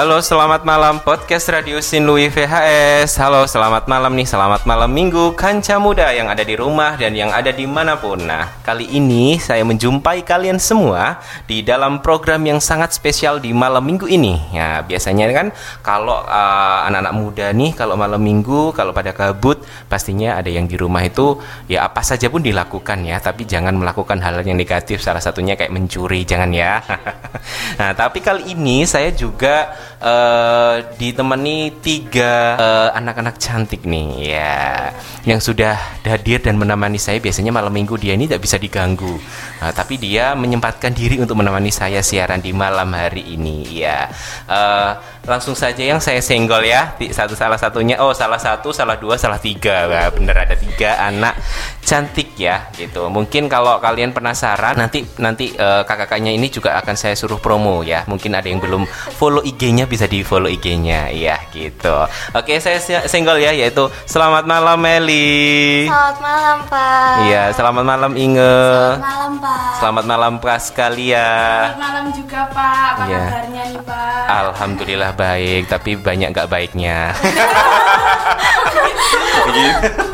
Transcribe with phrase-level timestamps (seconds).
[0.00, 3.20] Halo, selamat malam podcast Radio Sinlui VHS.
[3.20, 7.28] Halo, selamat malam nih, selamat malam minggu kanca muda yang ada di rumah dan yang
[7.28, 8.16] ada di mana pun.
[8.16, 13.84] Nah, kali ini saya menjumpai kalian semua di dalam program yang sangat spesial di malam
[13.84, 14.40] minggu ini.
[14.56, 15.52] Ya, biasanya kan
[15.84, 20.80] kalau uh, anak-anak muda nih, kalau malam minggu, kalau pada kabut, pastinya ada yang di
[20.80, 21.36] rumah itu
[21.68, 25.04] ya apa saja pun dilakukan ya, tapi jangan melakukan hal yang negatif.
[25.04, 26.80] Salah satunya kayak mencuri, jangan ya.
[27.84, 34.90] nah, tapi kali ini saya juga uh, ditemani tiga uh, anak-anak cantik nih ya.
[35.28, 39.20] Yang sudah hadir dan menemani saya biasanya malam minggu dia ini tidak bisa diganggu.
[39.60, 44.08] Uh, tapi dia menyempatkan diri untuk menemani saya siaran di malam hari ini ya.
[44.48, 44.96] Uh,
[45.28, 46.96] langsung saja yang saya senggol ya.
[47.12, 49.86] Satu salah satunya oh salah satu salah dua salah tiga.
[49.86, 51.36] Wah, bener ada tiga anak
[51.80, 53.08] cantik ya gitu.
[53.10, 58.04] Mungkin kalau kalian penasaran nanti nanti uh, kakak-kakaknya ini juga akan saya suruh promo ya.
[58.06, 58.86] Mungkin ada yang belum
[59.18, 61.10] follow IG-nya bisa di follow IG-nya.
[61.10, 62.06] Ya gitu.
[62.36, 65.86] Oke saya senggol ya yaitu selamat malam Meli.
[65.88, 67.14] Selamat malam Pak.
[67.26, 68.56] Iya selamat malam Inge.
[68.60, 69.72] Selamat malam Pak.
[69.80, 72.88] Selamat malam Praskalia selamat malam juga Pak.
[72.90, 73.20] Apa ya.
[73.20, 74.24] kabarnya nih Pak?
[74.30, 76.98] Alhamdulillah baik, tapi banyak nggak baiknya.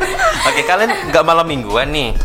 [0.47, 2.15] Oke, kalian nggak malam mingguan nih?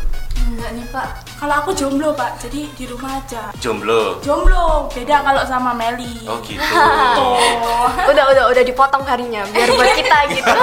[0.46, 1.08] Enggak nih Pak.
[1.42, 3.50] Kalau aku jomblo Pak, jadi di rumah aja.
[3.58, 4.22] Jomblo.
[4.22, 6.22] Jomblo, beda kalau sama Meli.
[6.30, 6.62] Oh gitu.
[7.18, 7.90] oh.
[7.90, 10.54] udah udah udah dipotong harinya, biar buat kita gitu.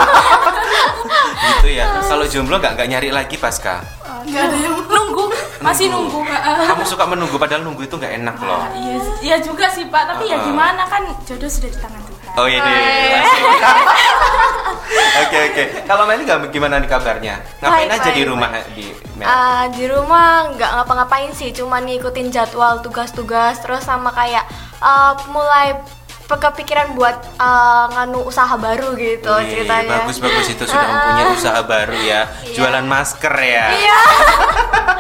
[1.52, 2.00] gitu ya.
[2.00, 3.84] Kalau jomblo nggak nggak nyari lagi pasca?
[4.24, 5.26] Nggak ada yang nunggu,
[5.60, 6.24] masih nunggu.
[6.24, 6.64] nunggu.
[6.64, 8.64] Kamu suka menunggu padahal nunggu itu nggak enak loh.
[8.72, 12.19] Iya, iya juga sih Pak, tapi uh, ya gimana kan jodoh sudah di tangan Tuhan.
[12.38, 12.78] Oh iya deh.
[15.20, 15.64] Oke oke.
[15.86, 17.36] Kalau Meli nggak gimana nih kabarnya?
[17.62, 18.66] Ngapain baik, aja baik, di rumah baik.
[18.74, 18.86] di
[19.20, 24.48] Uh, di rumah nggak ngapa-ngapain sih, cuma ngikutin jadwal tugas-tugas terus sama kayak
[24.80, 25.76] uh, mulai
[26.38, 30.06] kepikiran buat uh, nganu usaha baru gitu Wih, ceritanya.
[30.06, 32.22] Bagus bagus itu sudah mempunyai usaha baru ya.
[32.46, 32.54] Iya.
[32.54, 33.66] Jualan masker ya.
[33.74, 34.00] Iya.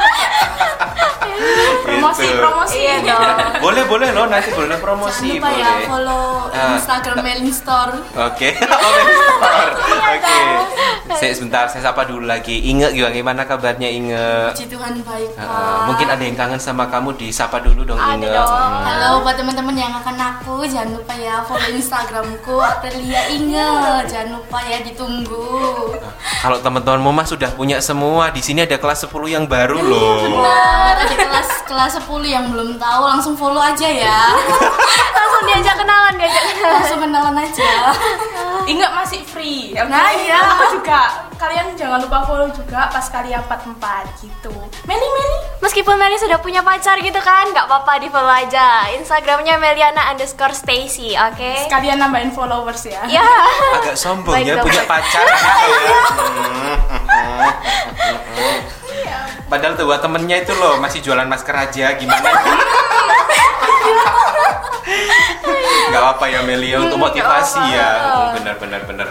[1.90, 2.40] promosi gitu.
[2.42, 3.24] promosi iya dong
[3.64, 5.84] boleh boleh loh nanti boleh promosi Jangan lupa ya, boleh.
[5.84, 6.76] ya follow uh.
[6.76, 10.38] Instagram Melin Store oke oh Melin Store iya oke
[11.20, 16.08] saya sebentar saya sapa dulu lagi Inge gimana kabarnya Inge Puji Tuhan baik uh, mungkin
[16.08, 18.48] ada yang kangen sama kamu disapa dulu dong ada Inge dong.
[18.48, 18.84] Hmm.
[18.86, 24.07] halo buat teman-teman yang akan aku jangan lupa ya follow Instagramku Aprilia Inge.
[24.07, 25.91] Jangan lupa ya ditunggu.
[26.40, 30.24] Kalau teman-teman Mama sudah punya semua di sini ada kelas 10 yang baru loh.
[30.24, 30.96] benar.
[31.03, 34.34] Ada kelas kelas 10 yang belum tahu langsung follow aja ya.
[35.19, 36.44] Langsung diajak kenalan diajak.
[36.56, 37.72] Kenalan langsung kenalan aja
[38.69, 39.74] ingat masih free.
[39.74, 39.90] Okay?
[39.90, 40.38] nah iya.
[40.53, 41.25] aku juga.
[41.40, 43.80] Kalian jangan lupa follow juga pas kalian 44
[44.22, 44.52] gitu.
[44.85, 45.38] Meli Meli?
[45.63, 48.91] Meskipun Meli sudah punya pacar gitu kan nggak apa-apa di follow aja.
[48.94, 51.40] Instagramnya Meliana underscore Stacy oke?
[51.40, 51.66] Okay?
[51.66, 53.02] sekalian nambahin followers ya.
[53.09, 53.25] Ya
[53.81, 55.25] agak sombong ya punya pacar.
[55.25, 56.28] Gitu
[59.07, 59.18] ya
[59.50, 62.30] Padahal tuh buat temennya itu loh masih jualan masker aja gimana?
[65.90, 67.90] Gak apa ya Melia untuk motivasi ya.
[68.38, 69.10] Benar benar benar.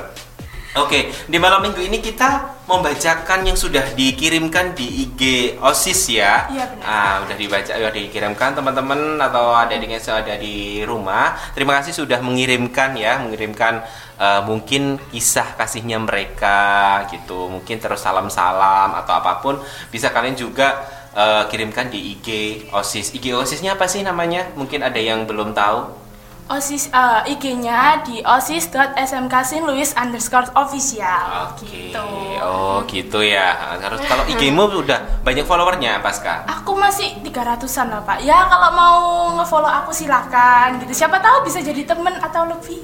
[0.76, 5.20] Oke, di malam minggu ini kita membacakan yang sudah dikirimkan di IG
[5.58, 6.46] OSIS ya.
[6.52, 6.84] Iya benar.
[6.86, 11.34] Ah, udah dibaca, udah dikirimkan teman-teman atau ada yang ada di rumah.
[11.56, 13.80] Terima kasih sudah mengirimkan ya, mengirimkan
[14.20, 17.48] uh, mungkin kisah kasihnya mereka gitu.
[17.48, 22.28] Mungkin terus salam-salam atau apa pun bisa kalian juga uh, kirimkan di IG
[22.72, 23.14] OSIS.
[23.14, 24.50] IG OSISnya apa sih namanya?
[24.58, 26.08] Mungkin ada yang belum tahu.
[26.48, 31.52] OSIS uh, IG-nya di osis.smksinluis underscore official.
[31.52, 31.68] Oke.
[31.68, 31.92] Okay.
[31.92, 32.04] Gitu.
[32.40, 33.76] Oh gitu ya.
[33.76, 36.48] Harus kalau IG-mu udah banyak followernya Pasca?
[36.48, 38.24] Aku masih 300-an lah Pak.
[38.24, 39.00] Ya kalau mau
[39.36, 41.04] ngefollow aku silakan gitu.
[41.04, 42.80] Siapa tahu bisa jadi temen atau lebih.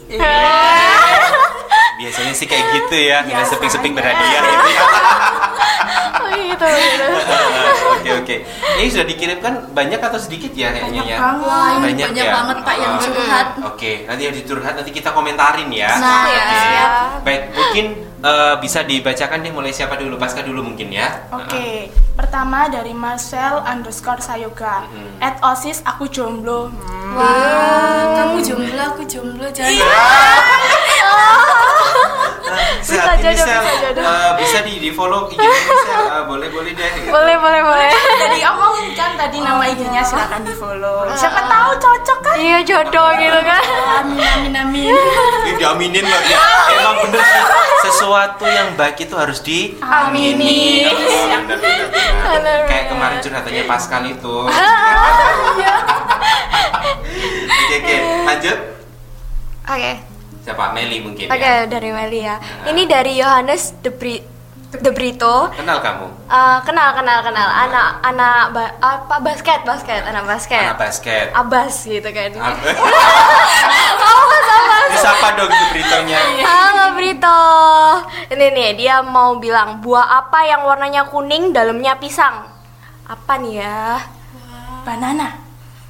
[1.96, 4.82] Biasanya sih kayak gitu ya, dengan seping-seping berhadiah gitu ya.
[6.24, 6.66] Oh gitu.
[6.66, 7.06] gitu.
[7.94, 8.36] Oke oke.
[8.80, 11.18] Ini sudah dikirimkan banyak atau sedikit ya kayaknya ya?
[11.20, 12.32] Banyak, banyak, banyak ya?
[12.32, 13.48] banget Pak yang curhat.
[13.64, 15.90] Oke, nanti yang diturhat nanti kita komentarin ya.
[15.98, 16.42] Nah, ya.
[16.44, 17.24] Okay.
[17.24, 17.86] Baik, mungkin
[18.24, 21.28] uh, bisa dibacakan deh mulai siapa dulu, Pasca dulu mungkin ya.
[21.30, 21.72] Oke, okay.
[21.86, 22.16] uh -huh.
[22.16, 24.88] pertama dari Marcel underscore Sayoga.
[24.88, 25.20] Hmm.
[25.20, 26.72] At osis aku jomblo.
[26.72, 27.14] Hmm.
[27.14, 29.70] Wow, kamu jomblo, aku jomblo, jangan.
[29.76, 31.70] Yeah.
[32.84, 33.54] bisa jadi bisa,
[34.00, 36.90] uh, bisa di di follow IG Michelle uh, boleh boleh deh.
[37.00, 37.08] Gitu.
[37.08, 37.60] boleh boleh.
[37.64, 42.36] Boleh jadi omongin kan tadi nama IG-nya silakan di follow siapa tahu cocok kan?
[42.36, 43.62] Iya jodoh gitu kan.
[44.04, 44.94] amin amin amin.
[45.58, 46.38] Diaminin loh ya.
[46.76, 47.42] Emang bener sih.
[47.88, 50.92] Sesuatu yang baik itu harus di aminin.
[52.68, 54.36] Kayak kemarin curhatannya Pascal itu.
[54.48, 55.74] Ah, iya.
[57.44, 57.96] oke oke.
[58.24, 58.58] Lanjut.
[59.64, 60.13] Oke.
[60.44, 60.70] Siapa?
[60.70, 61.64] Meli mungkin Oke, ya.
[61.64, 62.36] dari Meli ya.
[62.36, 62.68] Nah.
[62.68, 64.20] Ini dari Yohanes De, Bri
[64.74, 65.48] De Brito.
[65.50, 66.06] Kenal kamu?
[66.26, 71.26] Eh, kenal kenal kenal anak anak ba- apa basket basket anak basket Anak basket.
[71.32, 72.58] abas gitu kan Apa?
[74.04, 76.18] abas abas Siapa dong itu beritonya?
[76.42, 77.40] halo Brito
[78.28, 82.50] ini nih dia mau bilang buah apa yang warnanya kuning dalamnya pisang
[83.04, 84.02] apa nih ya
[84.82, 85.38] Banana.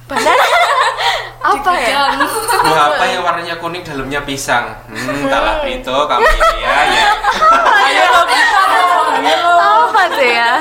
[0.05, 0.45] banana
[1.55, 2.17] apa ya
[2.65, 4.73] Buah apa yang warnanya kuning dalamnya pisang?
[4.89, 7.07] Hmm, talah Brito kamu ini ya, ya.
[7.85, 8.61] Ayo kita
[9.21, 9.51] ayo.
[9.85, 10.51] apa tuh ya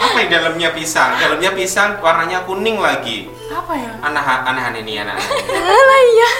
[0.00, 1.16] Apa yang dalamnya pisang?
[1.16, 3.28] Dalamnya pisang warnanya kuning lagi.
[3.48, 3.90] Apa ya?
[4.04, 5.16] Aneh aneh ini anak.
[5.20, 6.30] Alah iya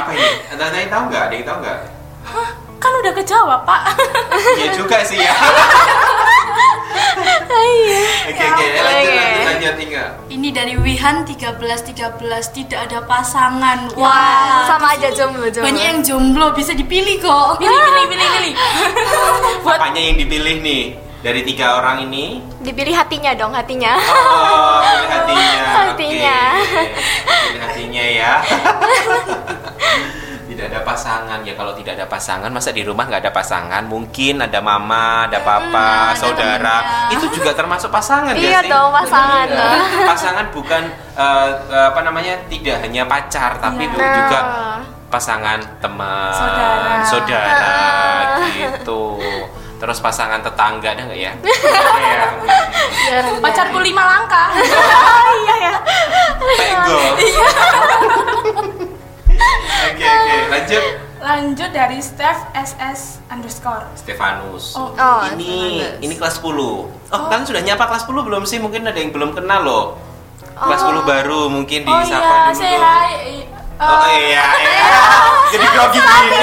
[0.00, 0.28] Apa ini?
[0.56, 1.22] Ada yang tahu nggak?
[1.28, 1.78] Ada yang tahu nggak?
[2.28, 3.82] Hah, kan udah kejawab, Pak.
[4.60, 5.32] Iya juga sih ya.
[7.48, 9.16] iya Oke oke, lanjut Oke.
[9.16, 10.04] lanjut lanjut Inga.
[10.28, 11.96] Ini dari Wihan 1313
[12.54, 13.78] tidak ada pasangan.
[13.94, 17.58] wah sama aja jomblo jomblo Banyak yang jomblo bisa dipilih kok.
[17.58, 18.52] Pilih, pilih, pilih, pilih.
[19.64, 20.84] Buat Apanya yang dipilih nih?
[21.18, 22.38] Dari tiga orang ini?
[22.58, 25.50] dipilih hatinya dong hatinya Oh, pilih hatinya.
[25.88, 26.38] Hatinya.
[26.54, 26.82] Oke.
[27.26, 28.32] Pilih hatinya ya.
[30.58, 34.42] tidak ada pasangan ya kalau tidak ada pasangan masa di rumah nggak ada pasangan mungkin
[34.42, 37.14] ada mama ada papa ada saudara temennya.
[37.14, 39.78] itu juga termasuk pasangan Iya dong, pasangan dong.
[40.04, 40.82] pasangan bukan
[41.14, 41.48] eh,
[41.86, 44.14] apa namanya tidak hanya pacar tapi bu- Nah.
[44.18, 44.40] juga
[45.06, 47.06] pasangan teman Saudara.
[47.06, 47.78] saudara,
[48.50, 49.02] gitu
[49.78, 51.32] terus pasangan tetangga ada nggak ya
[52.98, 53.38] Iya.
[53.38, 54.50] Pacarku lima langkah.
[55.38, 55.74] iya ya
[56.36, 56.98] Pego.
[57.16, 57.46] Iya.
[59.88, 60.17] Oke oke
[60.48, 60.82] lanjut.
[61.18, 63.84] Lanjut dari Steph SS underscore.
[63.94, 64.72] Stefanus.
[64.72, 64.90] Oh.
[64.90, 66.00] Oh, ini Stefanus.
[66.00, 66.54] ini kelas 10.
[67.10, 68.56] Oh, kalian sudah nyapa kelas 10 belum sih?
[68.56, 69.84] Mungkin ada yang belum kenal loh.
[70.54, 72.56] Kelas 10 baru mungkin Oh disapa iya, dulu.
[72.56, 73.12] say hi.
[73.78, 75.02] Oh Eh, iya, iya.
[75.48, 76.42] Jadi grogi gini.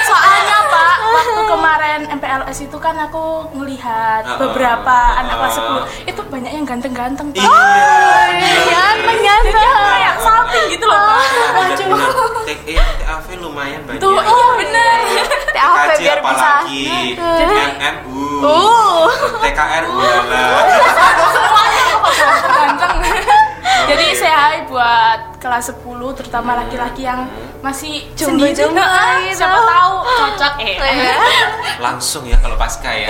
[0.00, 0.57] Soalnya
[1.18, 4.38] waktu kemarin MPLS itu kan aku ngelihat Uh-uh.
[4.38, 5.82] beberapa anak kelas Uh-uh.
[6.06, 7.42] 10 itu banyak yang ganteng-ganteng Pak.
[7.42, 7.58] Iya.
[8.70, 11.00] ganteng ganteng Kayak salting gitu loh
[12.48, 14.00] eh, TAV lumayan banyak.
[14.00, 14.98] Tuh, iya bener.
[15.48, 16.86] TKJ biar bisa apalagi
[17.18, 19.10] MMU uh
[19.42, 20.46] TKR ulala
[21.34, 23.42] Semuanya kok ganteng-ganteng.
[23.88, 24.18] Jadi Oke.
[24.20, 25.86] saya buat kelas 10
[26.18, 27.30] terutama laki-laki yang
[27.62, 29.30] masih Jomblo-jomblo sendiri.
[29.30, 29.34] Nah.
[29.38, 30.76] Siapa tahu cocok eh.
[30.78, 31.16] Iya.
[31.86, 33.06] langsung ya kalau pasca ya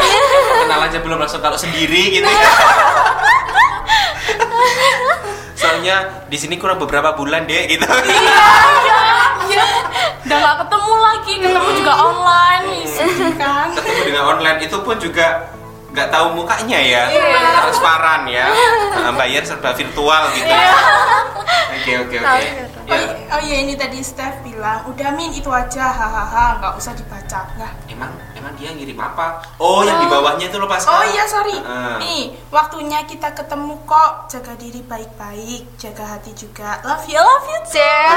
[0.65, 2.49] kenal aja belum langsung kalau sendiri gitu ya
[5.59, 5.97] soalnya
[6.29, 9.03] di sini kurang beberapa bulan deh gitu Iya,
[9.49, 9.65] iya.
[10.29, 13.73] Udah gak ketemu lagi, ketemu juga online, sedih kan.
[13.73, 15.49] ketemu dengan online itu pun juga
[15.99, 17.59] nggak tahu mukanya ya Iya.
[17.59, 18.47] transparan ya
[18.95, 20.71] Nah, bayar serba virtual gitu Iya.
[21.75, 22.83] oke oke oke tuh?
[22.89, 26.93] Oh, ya oh iya ini tadi Steph bilang, udah Min itu aja, hahaha, nggak usah
[26.93, 27.45] dibaca.
[27.55, 28.09] Nah, emang
[28.39, 29.27] emang dia ngirim apa
[29.57, 31.95] oh yang di bawahnya itu loh pas Oh iya sorry, Heeh.
[31.99, 36.81] nih waktunya kita ketemu kok, jaga diri baik-baik, jaga hati juga.
[36.83, 37.61] Love you, love you.
[37.69, 38.17] Cel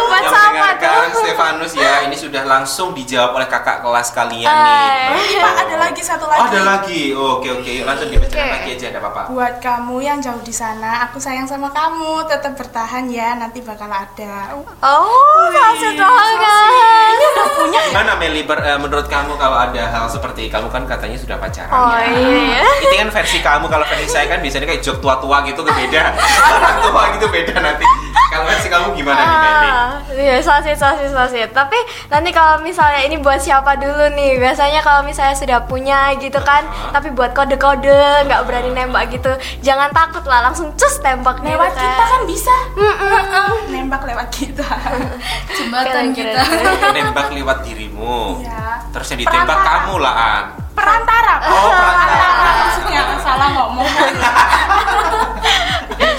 [0.00, 4.46] buat yang sama mendengarkan tuh Stefanus ya ini sudah langsung dijawab oleh kakak kelas kalian
[4.46, 5.10] nih Hai.
[5.10, 6.42] Oh iya Pak, ada lagi satu Oh, lagi.
[6.46, 7.02] ada lagi.
[7.10, 7.70] Oh, oke oke.
[7.72, 8.52] Yuk, Langsung dibacakan Oke.
[8.52, 9.22] lagi aja ada apa-apa.
[9.28, 12.26] Buat kamu yang jauh di sana, aku sayang sama kamu.
[12.26, 14.52] Tetap bertahan ya, nanti bakal ada.
[14.78, 17.16] oh kasih banget
[17.50, 21.38] Punya Gimana Meli ber- eh, menurut kamu kalau ada hal seperti kamu kan katanya sudah
[21.38, 22.10] pacaran oh ya?
[22.10, 26.02] iya Itu kan versi kamu kalau versi saya kan biasanya kayak jok tua-tua gitu beda.
[26.58, 27.86] Orang tua gitu beda nanti.
[28.28, 29.68] Kalau versi kamu gimana nih Meli?
[29.68, 34.80] Ah, iya sosit sosit sosit tapi nanti kalau misalnya ini buat siapa dulu nih biasanya
[34.80, 36.92] kalau misalnya sudah punya gitu kan Ah.
[36.92, 37.88] tapi buat kode-kode
[38.24, 42.56] nggak berani nembak gitu jangan takut lah langsung cus tembak gitu lewat kita kan bisa.
[42.74, 43.08] Mm-mm.
[43.08, 44.68] Heeh, Nembak lewat kita.
[45.56, 46.42] Jembatan kita.
[46.90, 48.40] Nembak lewat dirimu.
[48.40, 48.84] Iya.
[48.90, 49.80] Terus yang ditembak Perantara.
[49.80, 50.44] kamu lah, An.
[50.70, 51.34] Perantara.
[51.42, 52.28] Oh, perantara.
[52.60, 53.88] Maksudnya salah ngomong.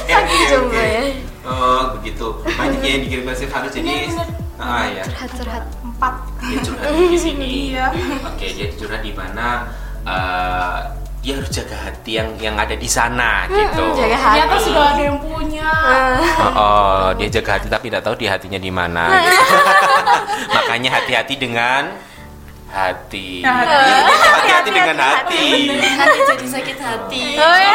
[0.10, 1.01] Saking Oke, jomblo ya.
[1.50, 2.27] Oh, begitu.
[2.46, 5.03] Banyak ya yang dikirimkan Stefanus jadi Bener, ah ya.
[5.03, 6.13] curhat curhat Empat.
[6.39, 7.50] Dia curhat di sini.
[7.74, 7.86] Iya.
[8.24, 9.65] Oke, dia curhat di mana
[10.03, 10.77] eh,
[11.20, 13.84] dia harus jaga hati yang yang ada di sana gitu.
[13.94, 14.38] jaga hati.
[14.39, 15.68] Ternyata sudah ada yang punya.
[16.39, 19.03] Oh, oh, dia jaga hati tapi tidak tahu di hatinya di mana.
[19.20, 19.56] gitu.
[20.56, 21.84] Makanya hati-hati dengan
[22.70, 23.41] hati.
[23.41, 25.46] Nah, Iya, hati-hati dengan hati.
[25.74, 27.24] Nanti jadi sakit hati.
[27.36, 27.74] Oh, iya.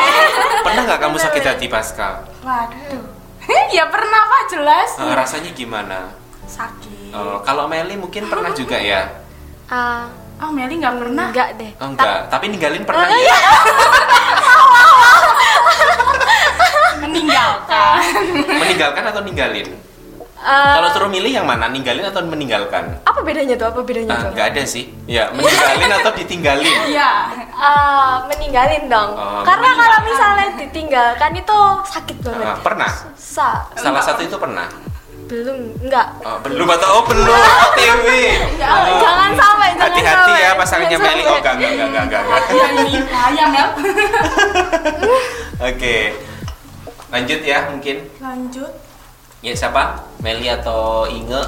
[0.63, 2.25] Pernah nggak kamu sakit hati Pascal?
[2.41, 3.03] Waduh.
[3.77, 4.91] ya pernah Pak jelas.
[4.97, 5.99] Eh, rasanya gimana?
[6.45, 7.11] Sakit.
[7.11, 9.03] Eh, kalau Meli mungkin pernah juga ya?
[9.67, 11.31] Ah, Oh Meli nggak pernah.
[11.31, 13.39] enggak deh Oh enggak, tapi ninggalin pernah Oh, ya?
[17.01, 18.01] Meninggalkan.
[18.51, 19.69] Meninggalkan atau ninggalin?
[20.45, 21.67] Eh, Kalau suruh milih yang mana?
[21.67, 23.01] Ninggalin atau meninggalkan?
[23.01, 23.65] apa bedanya tuh?
[23.67, 24.31] Apa bedanya Ah, tuh?
[24.37, 24.93] nggak ada sih.
[25.07, 26.69] Ya, meninggalin atau ditinggalin?
[26.93, 27.11] Iya.
[27.49, 29.11] Eh, meninggalin dong.
[29.15, 31.59] Oh, Karena kalau misalnya ditinggalkan itu
[31.89, 32.45] sakit banget.
[32.45, 32.91] Ah, pernah?
[33.15, 34.69] Sa Salah satu itu pernah.
[35.25, 36.21] belum enggak.
[36.21, 37.25] Oh, belum atau oh belum
[37.65, 38.07] OTW.
[38.61, 39.01] Oh.
[39.01, 41.23] Jangan sampai, jangan Hati-hati ya pasangannya Meli.
[41.25, 42.23] Oh, enggak enggak enggak enggak enggak.
[42.23, 42.43] enggak.
[42.53, 43.67] Ya ini sayang ya.
[45.73, 45.97] Oke.
[47.09, 47.97] Lanjut ya mungkin.
[48.21, 48.73] Lanjut.
[49.45, 50.01] Ya siapa?
[50.19, 51.43] Meli atau Inge?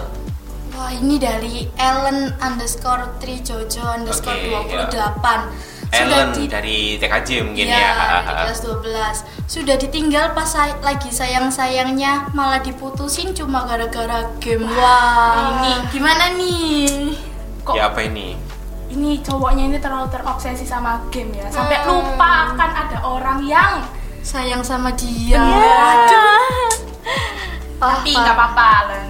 [0.71, 5.49] Wah ini dari Ellen underscore Trijojo underscore Oke, 28
[5.89, 8.45] Ellen di dari TKJ mungkin Iya, ya.
[8.45, 15.73] kelas 12 Sudah ditinggal pas say- lagi sayang-sayangnya Malah diputusin cuma gara-gara game Wah, ini
[15.89, 17.17] gimana nih?
[17.65, 18.37] Kok Ya apa ini?
[18.87, 21.51] ini cowoknya ini terlalu terobsesi sama game ya.
[21.51, 21.91] Sampai Hmm.
[21.91, 23.83] lupa akan ada orang yang
[24.23, 25.39] Sayang sama dia
[27.77, 29.09] Wah, tapi nggak apa-apa Len.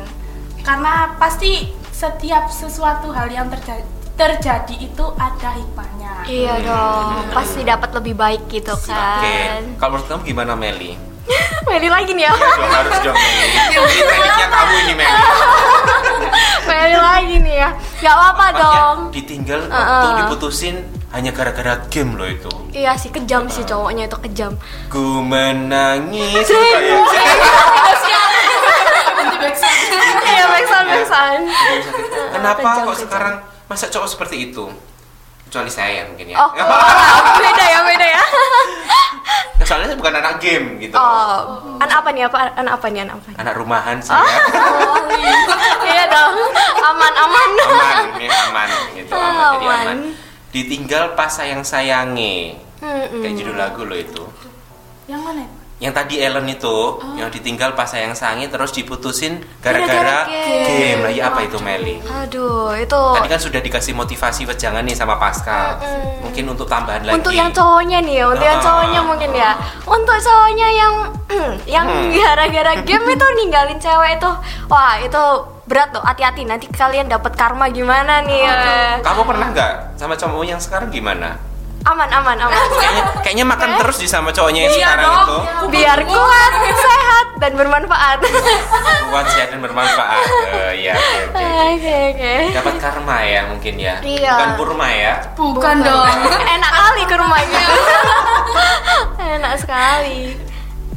[0.66, 6.24] Karena pasti setiap sesuatu hal yang terjadi terjadi itu ada hikmahnya.
[6.24, 8.88] Iya dong, pasti dapat lebih baik gitu Oke.
[8.88, 9.60] kan.
[9.76, 10.96] Kalau menurut kamu gimana Meli?
[11.68, 12.32] Meli lagi nih ya.
[12.32, 13.46] Dong harus dong Meli.
[13.76, 15.20] Ini kamu ini Meli.
[16.68, 17.70] Meli lagi nih ya.
[18.00, 18.96] Gak apa-apa dong.
[19.12, 19.84] ditinggal Uh-uh.
[19.84, 20.76] waktu diputusin
[21.12, 22.52] hanya gara-gara game loh itu.
[22.72, 24.56] Iya sih kejam sih cowoknya itu kejam.
[24.88, 26.48] Ku menangis
[29.46, 29.78] backsound.
[30.26, 31.42] Iya, backsound backsound.
[32.34, 33.34] Kenapa Kejam, kok sekarang
[33.70, 34.64] masa cowok seperti itu?
[35.46, 36.36] Kecuali saya mungkin ya.
[36.42, 38.22] Oh, oh, beda ya, beda ya.
[39.66, 40.94] Soalnya saya bukan anak game gitu.
[40.94, 42.22] Oh, anak apa nih?
[42.26, 43.00] Apa anak apa nih?
[43.06, 43.26] Anak apa?
[43.30, 43.36] nih?
[43.42, 44.22] Anak rumahan saya.
[45.86, 46.34] iya dong.
[46.86, 47.48] Aman, aman.
[47.66, 49.82] aman, ini aman gitu, aman, jadi Aman.
[49.82, 49.98] aman.
[50.54, 52.62] Ditinggal pas sayang-sayangi.
[52.78, 53.22] Mm-mm.
[53.24, 54.22] Kayak judul lagu loh itu.
[55.10, 55.44] Yang mana?
[55.76, 56.76] Yang tadi Ellen itu,
[57.14, 60.64] yang ditinggal pas sayang-sayangi terus diputusin Gara-gara game.
[60.64, 61.00] game.
[61.04, 62.00] Lagi apa itu Meli?
[62.00, 65.76] Aduh, itu Tadi kan sudah dikasih motivasi wejangan nih sama Pascal.
[65.76, 66.24] Mm-mm.
[66.24, 67.12] Mungkin untuk tambahan lagi.
[67.14, 68.64] untuk yang cowoknya nih ya, untuk yang Ah.
[68.64, 69.50] cowoknya mungkin ya.
[69.84, 70.94] Untuk cowoknya yang
[71.76, 72.08] yang Hmm.
[72.10, 74.30] gara-gara game itu ninggalin cewek itu,
[74.66, 75.22] wah itu
[75.64, 76.00] berat loh.
[76.00, 78.56] Hati-hati nanti kalian dapat karma gimana nih ya.
[79.02, 81.36] Kamu pernah nggak sama cowok yang sekarang gimana?
[81.86, 82.62] Aman, aman, aman.
[82.72, 85.22] Kayaknya, kayaknya makan terus di sama cowoknya yang Iya sekarang dong.
[85.22, 85.38] itu.
[85.70, 88.18] Biar kuat, sehat dan bermanfaat.
[89.06, 90.18] Kuat sehat dan bermanfaat.
[90.50, 91.94] Eh, Iya, oke, oke, oke.
[92.10, 92.34] Oke.
[92.52, 93.94] Dapat karma ya mungkin ya.
[94.02, 94.32] Iya.
[94.34, 95.14] Bukan kurma ya.
[95.32, 97.24] Bukan dong Enak kali gitu.
[99.16, 100.20] Enak sekali.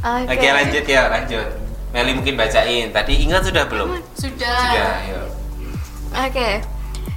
[0.00, 0.26] Oke.
[0.28, 1.46] Oke lanjut ya lanjut.
[1.90, 2.90] Meli mungkin bacain.
[2.90, 3.94] Tadi ingat sudah belum?
[4.12, 4.90] Sudah Sudah.
[6.24, 6.50] Oke.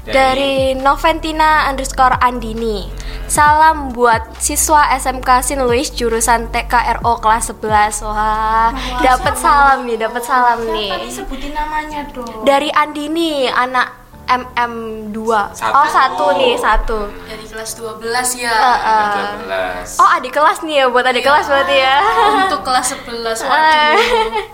[0.04, 2.92] Dari- Dari Noventina underscore Andini
[3.26, 10.22] Salam buat siswa SMK Sin Luis jurusan TKRO kelas 11 Wah, dapat salam nih, dapat
[10.22, 12.44] salam Siapa nih sebutin namanya dong?
[12.44, 13.90] Dari Andini, anak
[14.24, 15.18] MM2
[15.52, 15.74] Satu.
[15.74, 18.06] Oh, satu nih, satu Dari kelas 12
[18.38, 19.82] ya Heeh.
[19.90, 19.98] 12.
[19.98, 21.98] Oh, adik kelas nih ya, buat adik kelas berarti ya
[22.44, 23.94] Untuk kelas 11 Eh, waduh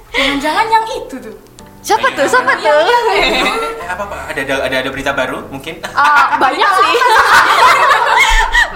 [0.10, 1.36] Jangan-jangan yang itu tuh.
[1.80, 2.76] Siapa tuh, siapa tuh?
[3.16, 3.40] Eh,
[3.88, 5.80] apa, apa ada, ada ada berita baru mungkin?
[5.90, 6.96] Ah, banyak sih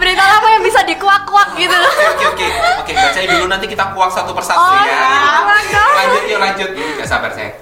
[0.04, 4.12] Berita apa yang bisa dikuak-kuak gitu Oke oke oke oke bacain dulu nanti kita kuak
[4.12, 5.00] satu persatu Oh, ya.
[5.64, 5.94] dong.
[5.94, 6.70] Lanjut yuk lanjut.
[7.00, 7.56] Gak sabar saya.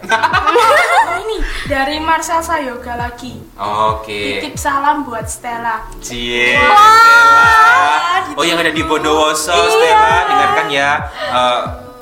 [1.22, 3.38] Ini dari Marcel Sayoga lagi.
[3.56, 4.42] Oke.
[4.42, 5.86] Titip salam buat Stella.
[6.00, 6.58] Cie.
[6.58, 8.34] Stella.
[8.34, 10.90] Oh yang ada di Bondowoso Stella dengarkan ya.
[11.14, 11.60] Eh,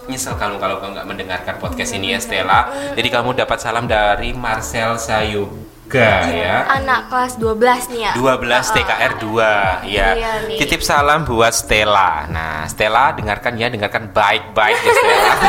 [0.07, 2.59] nyesel kamu kalau kamu nggak mendengarkan podcast ini ya Stella.
[2.95, 5.67] Jadi kamu dapat salam dari Marcel Sayuga
[5.97, 6.57] ya.
[6.69, 10.07] Anak kelas 12 nih ya 12 TKR 2 ya.
[10.13, 10.57] Iya nih.
[10.61, 12.27] Titip salam buat Stella.
[12.29, 15.33] Nah, Stella dengarkan ya, dengarkan baik-baik ya Stella.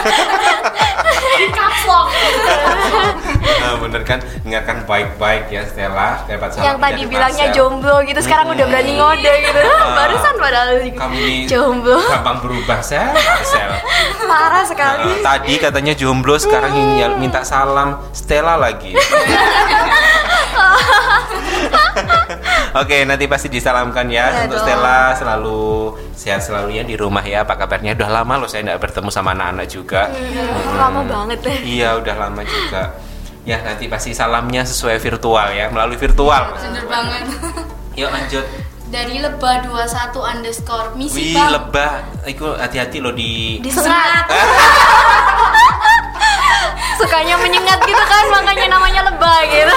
[3.61, 4.19] Nah, bener kan?
[4.45, 6.25] Dengarkan baik-baik ya Stella.
[6.25, 7.57] Dapat salam yang tadi bilangnya Marcel.
[7.57, 9.61] jomblo gitu sekarang udah berani ngode gitu
[9.97, 13.13] barusan padahal Kamu ini jomblo gampang berubah sel,
[13.45, 13.71] Sel.
[14.25, 18.97] parah sekali Nah, tadi katanya jomblo sekarang ini minta salam Stella lagi.
[22.81, 24.67] Oke, nanti pasti disalamkan ya Iya untuk dong.
[24.71, 25.63] Stella selalu
[26.15, 27.43] sehat selalu ya di rumah ya.
[27.43, 27.99] Apa kabarnya?
[27.99, 30.07] Udah lama loh saya nggak bertemu sama anak-anak juga.
[30.07, 32.95] Hmm, lama banget deh Iya, udah lama juga.
[33.43, 36.55] Ya, nanti pasti salamnya sesuai virtual ya, melalui virtual.
[36.61, 37.25] Bener banget
[37.99, 38.47] Yuk lanjut.
[38.91, 41.93] Dari lebah 21 underscore Misi Wih, bang lebah.
[42.27, 44.27] Iku hati-hati loh di disengat
[46.97, 49.75] sukanya menyengat gitu kan makanya namanya lebah gitu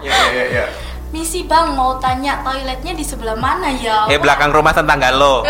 [0.00, 0.64] Ya, ya, ya, ya.
[1.08, 5.42] Misi bang mau tanya toiletnya di sebelah mana ya Eh, belakang rumah tetangga lo.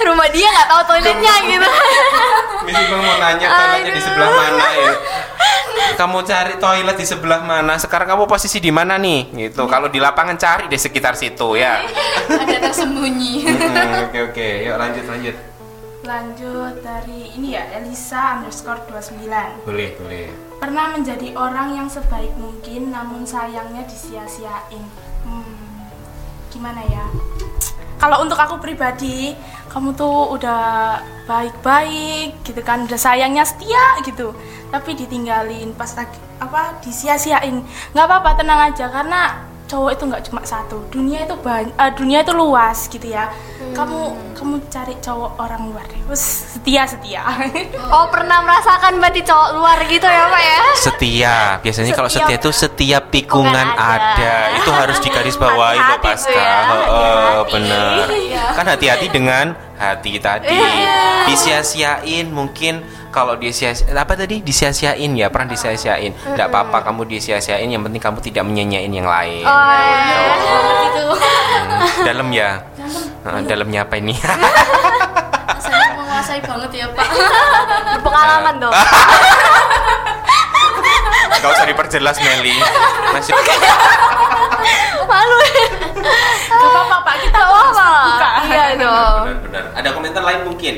[0.00, 1.68] rumah dia nggak tahu toiletnya gitu
[2.62, 4.92] Misi Bang mau nanya toiletnya di sebelah mana ya.
[5.92, 7.76] Kamu cari toilet di sebelah mana?
[7.76, 9.28] Sekarang kamu posisi di mana nih?
[9.28, 9.62] Gitu.
[9.66, 11.84] Kalau di lapangan cari di sekitar situ ya.
[12.26, 13.44] Ada tersembunyi.
[13.44, 15.36] Hmm, Oke oke, yuk lanjut lanjut.
[16.00, 20.26] Lanjut dari ini ya Elisa underscore 29 Boleh boleh.
[20.56, 24.84] Pernah menjadi orang yang sebaik mungkin namun sayangnya disia-siain
[25.28, 25.84] hmm,
[26.48, 27.04] Gimana ya?
[28.00, 29.36] Kalau untuk aku pribadi
[29.68, 30.96] Kamu tuh udah
[31.28, 34.32] baik-baik gitu kan Udah sayangnya setia gitu
[34.72, 37.60] Tapi ditinggalin pas lagi apa disia-siain
[37.92, 42.34] nggak apa-apa tenang aja karena cowok itu nggak cuma satu dunia itu banyak dunia itu
[42.34, 43.30] luas gitu ya
[43.70, 44.00] kamu
[44.34, 46.26] kamu cari cowok orang luar deh Terus
[46.58, 47.22] setia setia
[47.94, 50.60] Oh pernah merasakan berarti cowok luar gitu ya pak ya?
[50.74, 51.36] Setia.
[51.62, 52.26] Biasanya kalau Setia.
[52.26, 54.18] setia itu setiap pikungan Pikungan ada.
[54.18, 54.34] ada.
[54.58, 56.34] Itu harus digarisbawahi loh Pasca.
[56.34, 57.52] ya, Heeh, hati-hati.
[57.54, 58.06] bener.
[58.10, 58.44] Iya.
[58.58, 59.46] Kan hati-hati dengan
[59.78, 60.58] hati tadi.
[61.30, 67.82] Disia-siain mungkin kalau disia apa tadi disia-siain ya pernah disia-siain nggak apa-apa kamu disia-siain yang
[67.82, 70.20] penting kamu tidak menyanyiain yang lain Oh, iya.
[70.86, 72.62] Itu Hmm, dalam ya
[73.20, 74.14] Heeh, dalamnya apa ini
[75.60, 77.04] saya menguasai banget ya Pak.
[78.00, 78.72] Berpengalaman dong.
[81.36, 82.56] Gak usah diperjelas Meli
[83.10, 83.32] masih
[85.04, 85.38] Malu.
[86.48, 87.84] Gak apa-apa Pak, kita apa-apa.
[87.84, 88.30] terbuka.
[88.46, 89.20] Iya dong.
[89.26, 90.74] benar-benar ada komentar lain mungkin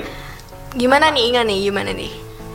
[0.73, 1.59] Gimana nih Inga nih?
[1.69, 2.13] Gimana nih?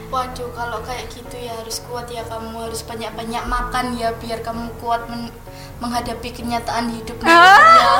[0.07, 4.71] Waduh, kalau kayak gitu ya harus kuat ya kamu harus banyak-banyak makan ya biar kamu
[4.79, 5.35] kuat men-
[5.77, 7.91] menghadapi kenyataan hidup nanti ya.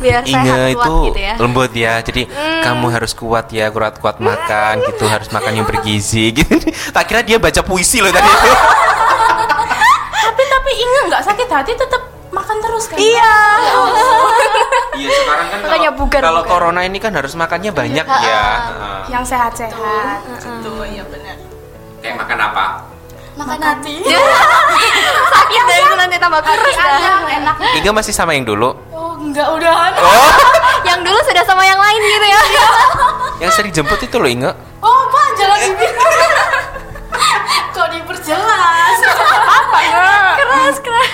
[0.00, 1.34] Biar Inge sehat kuat itu gitu ya.
[1.36, 2.22] lembut ya, jadi
[2.64, 6.56] kamu harus kuat ya, kuat-kuat makan gitu, harus makan yang bergizi gitu.
[6.96, 8.50] Tak kira dia baca puisi loh tadi itu.
[10.24, 12.96] Tapi tapi ingat nggak sakit hati tetap makan terus kan?
[12.96, 13.32] Iya.
[14.90, 16.50] Iya sekarang kan Makanya kalau, bugar, kalau bugar.
[16.50, 18.42] corona ini kan harus makannya banyak ya.
[18.66, 19.00] Heeh.
[19.08, 20.18] Yang sehat-sehat.
[20.26, 21.36] Gitu, ya benar.
[22.00, 22.64] Kayak makan apa?
[23.38, 23.94] Makan hati.
[25.32, 27.22] Sakit deh itu nanti tambah kurus dah.
[27.24, 27.54] enak.
[27.78, 28.74] Iga masih sama yang dulu.
[28.90, 29.92] Oh, enggak udahan.
[29.96, 30.30] Oh,
[30.88, 32.40] Yang dulu sudah sama yang lain gitu ya.
[33.38, 34.50] yang sering jemput itu loh Inge.
[34.80, 35.94] Oh, Pak, jangan dibilang.
[37.70, 38.98] Kok diperjelas?
[39.46, 40.34] Apa ya?
[40.38, 41.08] keras keras.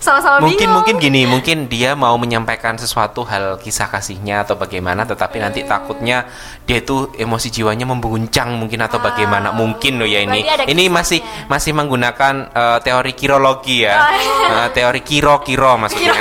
[0.00, 0.76] Sama-sama mungkin bingung.
[0.76, 5.72] mungkin gini, mungkin dia mau menyampaikan sesuatu hal kisah kasihnya atau bagaimana, tetapi nanti Hmm.
[5.72, 6.28] takutnya
[6.64, 10.44] dia itu emosi jiwanya membuncang mungkin atau bagaimana, mungkin loh ya ini.
[10.44, 10.64] Ah.
[10.64, 14.52] Ini masih masih menggunakan eh, teori kirologi ya, Oh.
[14.64, 16.12] Eh, teori kiro kiro maksudnya.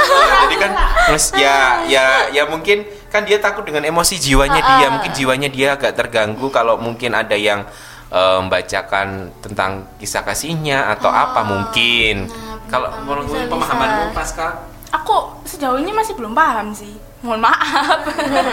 [0.46, 0.70] Jadi kan
[1.08, 5.48] terus ya ya ya mungkin kan dia takut dengan emosi jiwanya Ah, dia, mungkin jiwanya
[5.52, 7.64] dia agak terganggu kalau mungkin ada yang
[8.08, 12.28] eh, membacakan tentang kisah kasihnya atau apa mungkin.
[12.68, 14.16] Kalau menurut pemahamanmu bisa.
[14.16, 14.50] Pascal,
[14.92, 16.92] Aku sejauh ini masih belum paham sih.
[17.24, 18.00] Mohon maaf.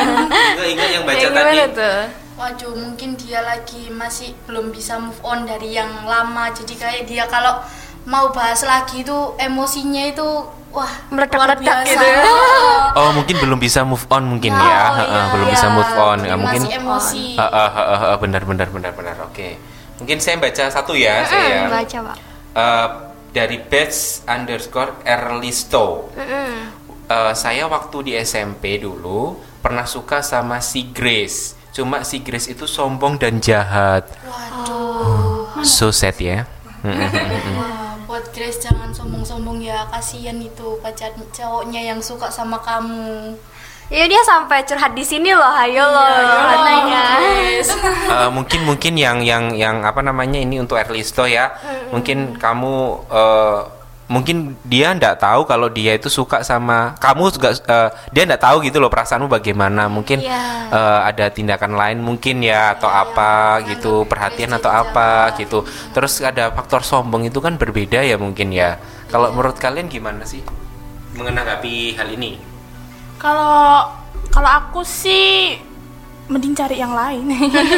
[0.56, 1.60] ingat ingat yang baca Kayak tadi.
[1.76, 2.00] tuh?
[2.40, 6.48] Waduh, mungkin dia lagi masih belum bisa move on dari yang lama.
[6.56, 7.60] Jadi kayak dia kalau
[8.06, 10.28] mau bahas lagi itu emosinya itu
[10.70, 12.22] wah Meledak-meledak gitu ya.
[12.94, 15.54] Oh mungkin belum bisa move on mungkin Oh, ya, iya, Heeh, belum iya.
[15.58, 16.62] bisa move on, Dia ya, mungkin.
[16.62, 17.26] masih emosi.
[17.38, 19.16] Heeh, heeh, heeh, benar benar benar benar.
[19.26, 19.58] Oke,
[19.98, 21.66] mungkin saya baca satu ya, saya.
[21.66, 22.18] Mm, baca pak.
[22.54, 22.88] Eh,
[23.30, 26.14] dari batch underscore Erlisto.
[26.14, 26.54] Mm-mm.
[27.10, 31.58] Eh, saya waktu di SMP dulu pernah suka sama si Grace.
[31.74, 34.06] Cuma si Grace itu sombong dan jahat.
[34.22, 35.66] Waduh.
[35.66, 36.46] So sad ya.
[38.20, 39.88] Buat Grace jangan sombong-sombong ya.
[39.88, 43.32] Kasihan itu pacar cowoknya yang suka sama kamu.
[43.88, 46.20] Iya dia sampai curhat di sini loh, ayo loh
[46.52, 47.04] katanya.
[47.16, 47.72] Grace.
[48.10, 51.56] Eh, mungkin mungkin yang yang yang apa namanya ini untuk Erlisto ya.
[51.96, 53.60] Mungkin kamu eh,
[54.10, 58.66] mungkin dia ndak tahu kalau dia itu suka sama kamu juga eh, dia ndak tahu
[58.66, 59.86] gitu loh perasaanmu bagaimana.
[59.86, 60.74] Mungkin Iya.
[60.74, 65.62] eh, ada tindakan lain mungkin ya atau apa gitu perhatian atau apa gitu.
[65.94, 68.82] Terus ada faktor sombong itu kan berbeda ya mungkin ya.
[69.14, 70.42] Kalau menurut kalian gimana sih
[71.14, 72.42] menanggapi hal ini?
[73.22, 73.94] Kalau
[74.34, 75.58] kalau aku sih
[76.30, 77.26] mending cari yang lain.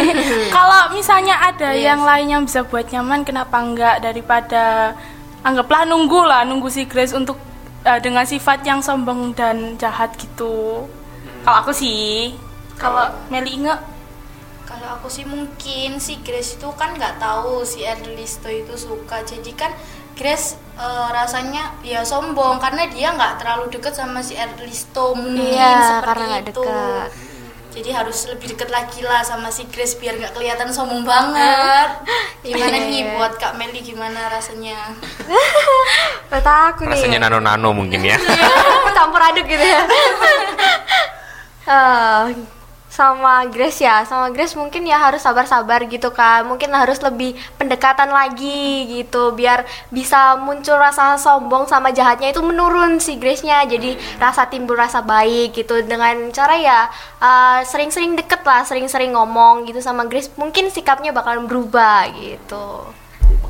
[0.56, 4.92] kalau misalnya ada yang lain yang bisa buat nyaman, kenapa enggak daripada
[5.48, 7.38] anggaplah nunggu lah, nunggu si Grace untuk
[7.90, 10.88] eh, dengan sifat yang sombong dan jahat gitu.
[11.44, 12.38] Kalau aku sih,
[12.82, 13.80] kalau Meli inget
[14.70, 19.18] Kalau aku sih mungkin si Grace itu kan nggak tahu si Erlisto itu suka.
[19.32, 19.72] Jadi kan
[20.18, 20.48] Grace
[20.80, 26.24] eh, rasanya ya sombong karena dia nggak terlalu deket sama si Erlisto mungkin Iya, seperti
[26.24, 26.64] karena itu.
[26.66, 27.12] dekat.
[27.72, 31.90] Jadi harus lebih deket lagi lah sama si Grace biar nggak kelihatan sombong banget.
[32.42, 33.12] Gimana Iya, nih iya.
[33.16, 34.92] buat Kak Meli gimana rasanya?
[36.32, 36.92] Kata aku nih.
[36.92, 38.20] rasanya nano-nano mungkin ya
[38.98, 39.82] campur aduk gitu ya
[41.64, 42.24] Eh,
[42.92, 44.04] sama Grace ya.
[44.04, 49.64] Sama Grace mungkin ya harus sabar-sabar gitu kan mungkin harus lebih pendekatan lagi gitu biar
[49.88, 53.64] bisa muncul rasa sombong sama jahatnya itu menurun si Grace-nya.
[53.64, 55.80] Jadi rasa timbul rasa baik gitu.
[55.88, 56.80] Dengan cara ya
[57.24, 60.30] eh, sering-sering deket lah sering-sering ngomong gitu sama Grace.
[60.36, 63.01] Mungkin sikapnya bakalan berubah gitu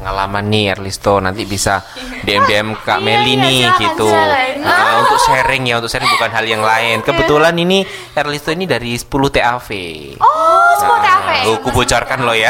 [0.01, 1.85] pengalaman nih Erlisto nanti bisa
[2.25, 4.09] DM DM Kak Iya, Meli iya, nih silakan, gitu.
[4.09, 4.65] silakan.
[4.65, 6.97] Nah, untuk sharing ya untuk sharing bukan hal yang lain.
[7.05, 7.85] Kebetulan ini
[8.17, 9.69] Erlisto ini dari 10 TAV
[10.17, 12.49] oh semua Nah, TAV oh, kubocorkan lo ya.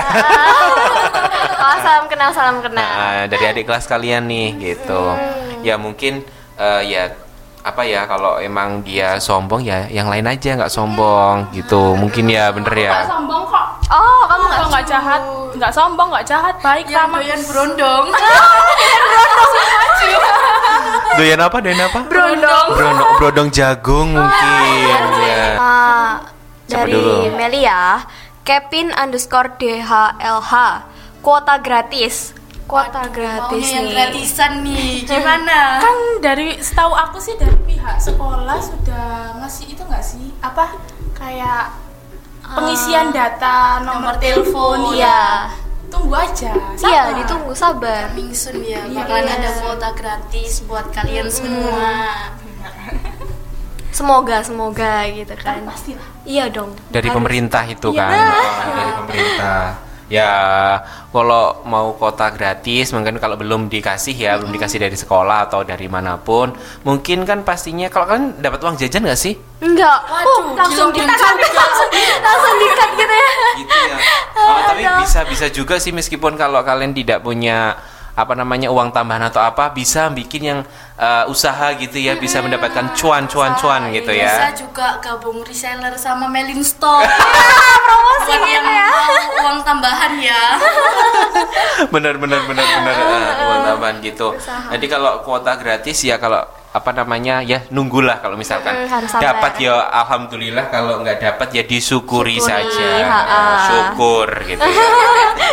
[1.62, 2.82] Oh, salam kenal salam kenal.
[2.82, 5.14] Nah, dari adik kelas kalian nih gitu.
[5.62, 6.24] Ya mungkin
[6.56, 7.12] eh, ya
[7.62, 11.94] apa ya kalau emang dia sombong ya yang lain aja nggak sombong gitu.
[12.00, 12.92] Mungkin ya bener ya.
[13.06, 13.68] Sombong kok.
[13.92, 15.22] Oh kamu nggak nggak jahat,
[15.54, 17.20] nggak sombong, nggak jahat, baik Yang ramah.
[17.20, 18.06] doyan berondong.
[21.18, 26.12] doyan apa doyan apa berondong brodong brodong jagung mungkin ya Ah,
[26.66, 27.36] Siapa dari dulu?
[27.36, 28.00] Melia,
[28.42, 30.52] Kevin underscore DHLH,
[31.20, 32.32] kuota gratis.
[32.64, 33.94] Kuota gratis Maunya yang nih.
[33.94, 35.04] gratisan nih.
[35.10, 35.84] Gimana?
[35.84, 40.32] Kan dari setahu aku sih dari pihak sekolah sudah ngasih itu nggak sih?
[40.40, 40.80] Apa
[41.14, 41.76] kayak
[42.54, 45.22] pengisian data nomor, nomor telepon, Iya,
[45.88, 46.52] Tunggu aja.
[46.78, 47.18] iya sabar.
[47.18, 48.02] ditunggu sabar.
[48.10, 49.04] Coming soon ya, Iya.
[49.04, 51.92] bakalan ada kuota gratis buat kalian semua.
[53.92, 55.68] Semoga, semoga gitu kan.
[55.68, 56.08] Pastilah.
[56.24, 56.72] Iya dong.
[56.88, 57.18] dari Harus.
[57.18, 58.00] pemerintah itu Iya.
[58.00, 59.62] kan Ah, dari pemerintah
[60.08, 60.32] ya
[61.12, 65.92] kalau mau kota gratis mungkin kalau belum dikasih ya belum dikasih dari sekolah atau dari
[65.92, 66.56] mana pun
[66.88, 70.10] mungkin kan pastinya kalau kan dapat uang jajan nggak sih Enggak.
[70.10, 71.90] Waduh, uh, langsung gila, dikat, langsung,
[72.26, 73.32] langsung dikat gitu ya.
[73.62, 73.98] gitu ya
[74.42, 77.78] Oh, tapi bisa bisa juga sih meskipun kalau kalian tidak punya
[78.12, 80.60] apa namanya uang tambahan atau apa bisa bikin yang
[80.96, 85.96] eh, usaha gitu ya bisa mendapatkan cuan cuan cuan gitu Bisa ya juga gabung reseller
[85.96, 87.08] sama Melin Store.
[87.88, 88.88] Promosi buat yang gitu ya.
[89.42, 90.42] uang tambahan ya.
[91.94, 94.70] bener bener bener bener eh, uang tambahan gitu Usaha.
[94.72, 98.88] jadi kalau kuota gratis ya kalau apa namanya ya nunggulah kalau misalkan.
[99.12, 100.72] Dapat ya alhamdulillah.
[100.72, 102.90] Kalau nggak dapat ya disyukuri Syukuri, saja.
[103.12, 103.44] ha-ha.
[103.68, 104.88] syukur gitu ya.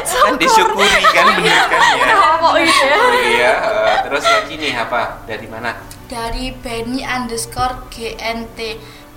[0.25, 2.15] Kan disyukuri kan bener kan ya.
[2.59, 2.97] Gitu ya.
[3.29, 5.21] iya eh, terus lagi nih apa?
[5.27, 5.75] Dari mana?
[6.09, 8.59] Dari Benny underscore GNT.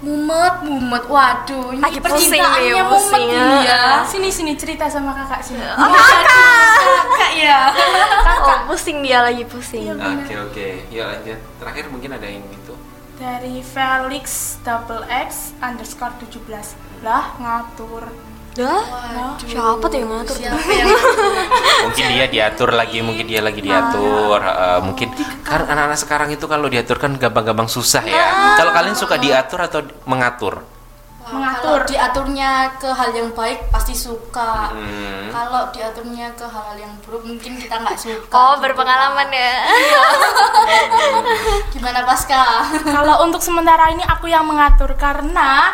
[0.02, 1.04] Mumet, mumet.
[1.06, 3.46] Waduh, ini Lagi percintaannya mumet ya.
[3.62, 3.82] ya.
[4.02, 5.62] Sini sini cerita sama kakak sini.
[5.62, 7.60] Kakak ya.
[8.42, 9.94] Oh, pusing dia lagi pusing.
[9.94, 12.74] oke oke ya lanjut terakhir mungkin ada yang gitu
[13.22, 18.10] Dari Felix double X underscore 17 lah ngatur.
[18.52, 18.84] Dah?
[18.84, 19.48] Waduh.
[19.48, 20.36] Siapa tuh yang ngatur?
[20.36, 20.90] Siapa yang
[21.88, 25.08] mungkin dia diatur lagi mungkin dia lagi diatur eh, mungkin
[25.42, 29.82] karena anak-anak sekarang itu kalau diatur kan gampang-gampang susah ya kalau kalian suka diatur atau
[30.06, 30.62] mengatur
[31.22, 31.86] Mengatur.
[31.86, 34.74] Kalau diaturnya ke hal yang baik pasti suka.
[34.74, 35.32] Hmm.
[35.32, 38.36] Kalau diaturnya ke hal yang buruk mungkin kita nggak suka.
[38.36, 38.68] Oh, gitu.
[38.68, 39.54] berpengalaman ya.
[41.78, 42.68] Gimana Pasca?
[42.84, 45.72] Kalau untuk sementara ini aku yang mengatur karena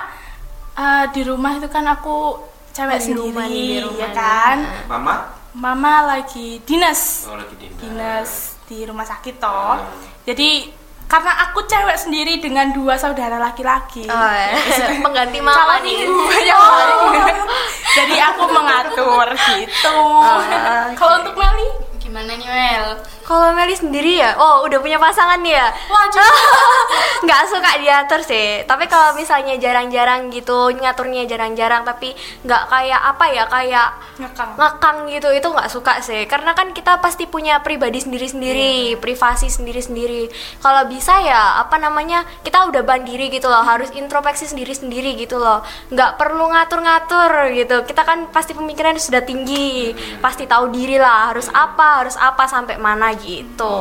[0.77, 2.37] eh, di rumah itu kan aku
[2.77, 4.57] cewek Di sendiri, di rumah ya kan.
[4.85, 5.13] mama
[5.57, 8.29] Mama lagi dinas, oh lagi dinas dinas
[8.69, 9.81] di rumah sakit toh.
[10.21, 10.69] Jadi
[11.07, 14.05] karena aku cewek sendiri dengan dua saudara laki-laki.
[14.05, 14.53] Oh, ya.
[15.01, 16.03] pengganti mama Calon nih.
[16.03, 17.37] ibu baik.
[17.97, 19.97] Jadi aku mengatur gitu.
[19.97, 20.57] Oh, oke.
[20.93, 21.67] Kalau untuk Meli,
[22.07, 23.03] Gimana nih Mel?
[23.27, 25.67] Kalau Meli sendiri ya, oh udah punya pasangan nih ya.
[25.91, 26.35] Waduh.
[27.27, 28.63] nggak suka diatur sih.
[28.63, 32.15] Tapi kalau misalnya jarang-jarang gitu, ngaturnya jarang-jarang, tapi
[32.47, 33.89] nggak kayak apa ya, kayak
[34.23, 34.55] Ngekang.
[34.55, 36.23] ngekang gitu, itu nggak suka sih.
[36.31, 40.31] Karena kan kita pasti punya pribadi sendiri-sendiri, privasi sendiri-sendiri.
[40.63, 45.59] Kalau bisa ya, apa namanya, kita udah bandiri gitu loh, harus introspeksi sendiri-sendiri gitu loh.
[45.91, 47.83] Nggak perlu ngatur-ngatur gitu.
[47.83, 49.91] Kita kan pasti pemikiran sudah tinggi,
[50.23, 53.77] pasti tahu diri lah, harus apa, harus apa sampai mana gitu.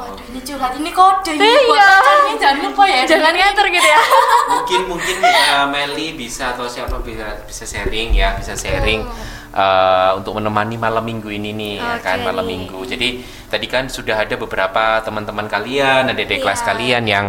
[0.00, 1.88] Waduh, ini curhat ini kode ini buat Iya.
[1.92, 3.02] pacarnya jangan lupa ya.
[3.04, 4.00] Jangan ngatur gitu ya.
[4.52, 9.04] mungkin mungkin uh, Meli bisa atau siapa bisa bisa sharing ya bisa sharing
[9.52, 14.16] uh, untuk menemani malam minggu ini nih ya kan malam minggu jadi tadi kan sudah
[14.18, 16.66] ada beberapa teman-teman kalian ada di kelas Iya.
[16.66, 17.26] kalian yang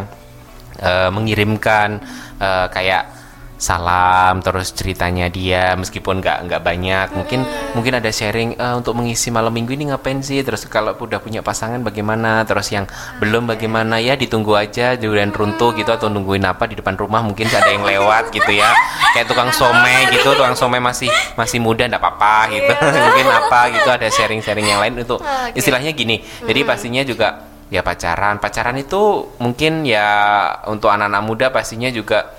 [0.80, 1.99] uh, mengirimkan
[2.39, 3.18] uh, kayak
[3.60, 7.08] salam terus ceritanya dia meskipun nggak nggak banyak.
[7.12, 7.43] Mungkin
[7.76, 10.39] mungkin ada sharing eh, untuk mengisi malam minggu ini ngapain sih?
[10.41, 12.48] Terus kalau udah punya pasangan bagaimana?
[12.48, 12.88] Terus yang
[13.19, 14.00] belum bagaimana?
[14.00, 17.19] Ya ditunggu aja durian runtuh gitu atau nungguin apa di depan rumah.
[17.19, 18.72] Mungkin ada yang lewat gitu ya.
[19.12, 20.32] Kayak tukang somai gitu.
[20.32, 22.72] Tukang somai masih masih muda ndak apa-apa gitu.
[23.12, 23.89] Mungkin apa gitu.
[23.91, 25.04] Ada sharing-sharing yang lain.
[25.04, 25.60] Untuk Oke.
[25.60, 26.24] istilahnya gini.
[26.48, 28.39] Jadi pastinya juga ya pacaran.
[28.39, 30.08] Pacaran itu mungkin ya
[30.72, 32.38] untuk anak-anak muda pastinya juga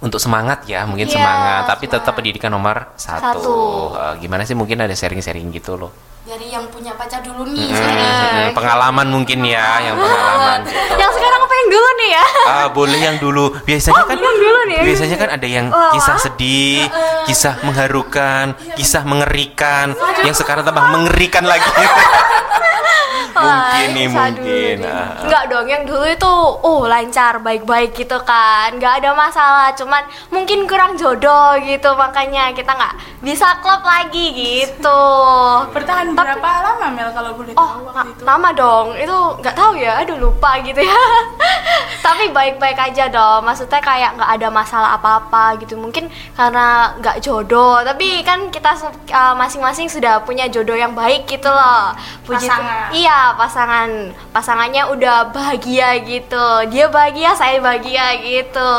[0.00, 3.56] untuk semangat ya mungkin Iya, semangat tapi tetap pendidikan nomor satu, Satu.
[3.94, 7.80] Eh, gimana sih mungkin ada sharing-sharing gitu loh dari yang punya pacar dulu nih Hmm,
[7.80, 12.24] hmm, pengalaman mungkin ya yang pengalaman gitu Yang sekarang apa yang dulu nih ya?
[12.40, 13.44] Ah, boleh yang dulu.
[13.62, 14.80] Biasanya kan yang dulu nih.
[14.84, 15.90] biasanya kan ada yang Wah.
[15.90, 16.86] kisah sedih,
[17.24, 21.66] kisah mengharukan, kisah mengerikan, yang sekarang tambah mengerikan lagi.
[23.32, 24.76] mungkin nih mungkin.
[24.82, 25.22] Ah.
[25.22, 28.74] Enggak dong, yang dulu itu oh lancar, baik-baik gitu kan.
[28.74, 35.02] Nggak ada masalah, cuman mungkin kurang jodoh gitu makanya kita nggak bisa klop lagi gitu.
[35.70, 38.22] Bertahan Tapi- berapa lama Mel kalau boleh Oh, tahu la- waktu itu?
[38.24, 38.86] lama dong.
[38.94, 40.94] Itu nggak tahu ya, aduh lupa gitu ya.
[42.00, 43.44] Tapi baik-baik aja dong.
[43.44, 45.76] Maksudnya kayak nggak ada masalah apa-apa gitu.
[45.76, 46.66] Mungkin karena
[46.96, 47.82] nggak jodoh.
[47.82, 48.72] Tapi kan kita
[49.10, 51.92] uh, masing-masing sudah punya jodoh yang baik gitu loh.
[52.24, 52.88] Puji Pasangan.
[52.90, 54.12] Iya, pasangan.
[54.34, 56.46] Pasangannya udah bahagia gitu.
[56.68, 58.72] Dia bahagia, saya bahagia gitu.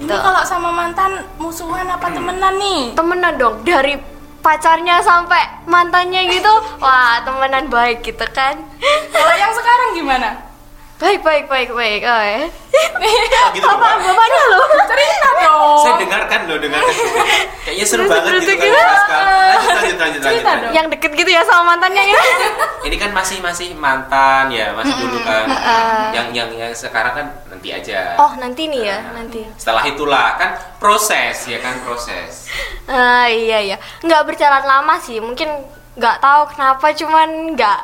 [0.00, 0.20] Ini Tuh.
[0.20, 2.96] kalau sama mantan musuhan apa temenan nih?
[2.96, 4.00] Temenan dong dari
[4.40, 6.52] pacarnya sampai mantannya gitu.
[6.80, 8.56] Wah, temenan baik gitu kan.
[9.12, 10.49] Kalau yang sekarang gimana?
[11.00, 12.00] Baik, baik, baik, baik.
[12.04, 12.44] Oh, ya.
[13.56, 14.04] gitu Apa Pak.
[14.04, 14.60] bapaknya lo?
[14.84, 15.80] Cerita dong.
[15.80, 16.96] Saya dengarkan loh, dengarkan.
[17.64, 18.68] Kayaknya seru banget gitu kan.
[19.80, 20.70] Lanjut, lanjut, lanjut, lanjut.
[20.76, 22.20] Yang deket gitu ya sama mantannya ya?
[22.84, 25.48] Ini kan masih masih mantan ya, masih dulu kan.
[26.12, 28.20] Yang yang yang sekarang kan nanti aja.
[28.20, 29.40] Oh, nanti nih ya, nanti.
[29.56, 32.52] Setelah itulah kan proses ya kan proses.
[32.84, 33.76] Ah, iya, iya.
[34.04, 35.16] Nggak berjalan lama sih.
[35.16, 35.48] Mungkin
[35.96, 37.80] nggak tahu kenapa, cuman nggak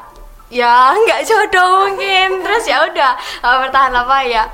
[0.50, 2.42] ya nggak jodoh mungkin.
[2.42, 4.44] Terus ya udah bertahan lama ya.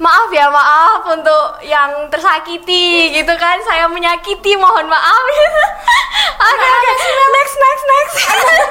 [0.00, 3.60] Maaf ya, maaf untuk yang tersakiti gitu kan.
[3.62, 5.24] Saya menyakiti, mohon maaf.
[6.42, 6.92] Oke, oke.
[7.32, 8.14] Next, next, next.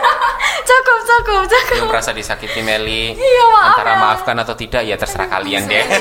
[0.70, 1.76] cukup, cukup, cukup.
[1.80, 3.16] Belum merasa disakiti Meli.
[3.16, 4.00] Iya, maaf Antara ya.
[4.00, 5.84] maafkan atau tidak ya terserah kalian deh.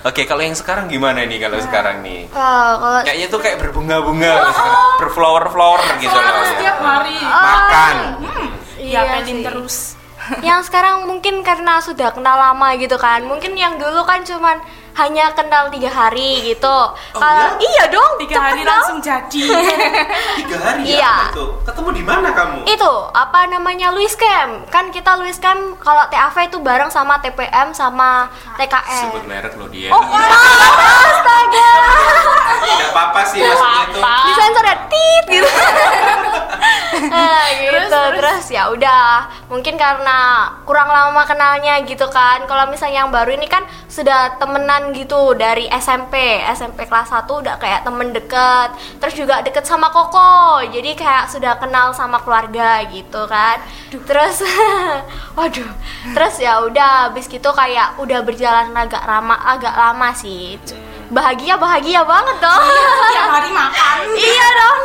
[0.00, 2.24] Oke, kalau yang sekarang gimana nih kalau sekarang nih?
[2.32, 4.32] Kalau Kayaknya tuh kayak berbunga-bunga,
[4.96, 6.24] berflower-flower gitu loh.
[6.24, 6.50] Sekarang ya.
[6.56, 7.18] setiap hari.
[7.20, 7.96] Makan.
[8.80, 9.44] Iya ya sih.
[9.44, 9.99] terus.
[10.46, 13.26] Yang sekarang mungkin karena sudah kenal lama gitu kan.
[13.26, 16.76] Mungkin yang dulu kan cuman hanya kenal tiga hari gitu
[17.12, 18.72] Kalau- iya dong Tiga hari dong.
[18.72, 19.44] langsung jadi.
[20.38, 20.98] Tiga hari Iya.
[20.98, 21.46] ya apa itu?
[21.62, 22.58] Ketemu di mana kamu?
[22.66, 27.72] itu apa namanya Luis Camp kan kita Luis Camp kalau TAV itu bareng sama TPM
[27.72, 29.88] sama TKN Sebut merek lo dia.
[29.88, 31.70] oh astaga
[32.60, 34.00] Tidak apa-apa sih maksudnya itu.
[34.26, 35.48] disensor ya tit gitu
[37.06, 39.04] nah, gitu terus, ya udah
[39.46, 40.18] mungkin karena
[40.62, 45.68] kurang lama kenalnya gitu kan kalau misalnya yang baru ini kan sudah temenan gitu dari
[45.68, 50.64] SMP SMP kelas 1 udah kayak temen deket terus juga deket sama Koko.
[50.68, 53.60] Jadi kayak sudah kenal sama keluarga gitu kan.
[53.92, 54.44] Terus
[55.36, 55.70] waduh.
[56.16, 60.56] Terus ya udah habis gitu kayak udah berjalan agak lama agak lama sih.
[61.10, 62.64] Bahagia bahagia banget dong.
[63.10, 63.96] Tiap hari makan.
[64.30, 64.80] iya dong.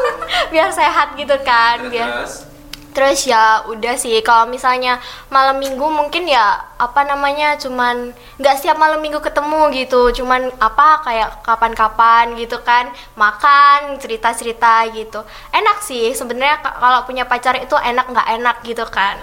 [0.49, 2.54] Biar sehat gitu kan biar Terus
[2.95, 8.79] terus ya udah sih kalau misalnya malam minggu mungkin ya apa namanya cuman nggak setiap
[8.79, 10.15] malam minggu ketemu gitu.
[10.15, 12.87] Cuman apa kayak kapan-kapan gitu kan
[13.19, 15.19] makan cerita-cerita gitu.
[15.51, 19.19] Enak sih sebenarnya ka- kalau punya pacar itu enak nggak enak gitu kan.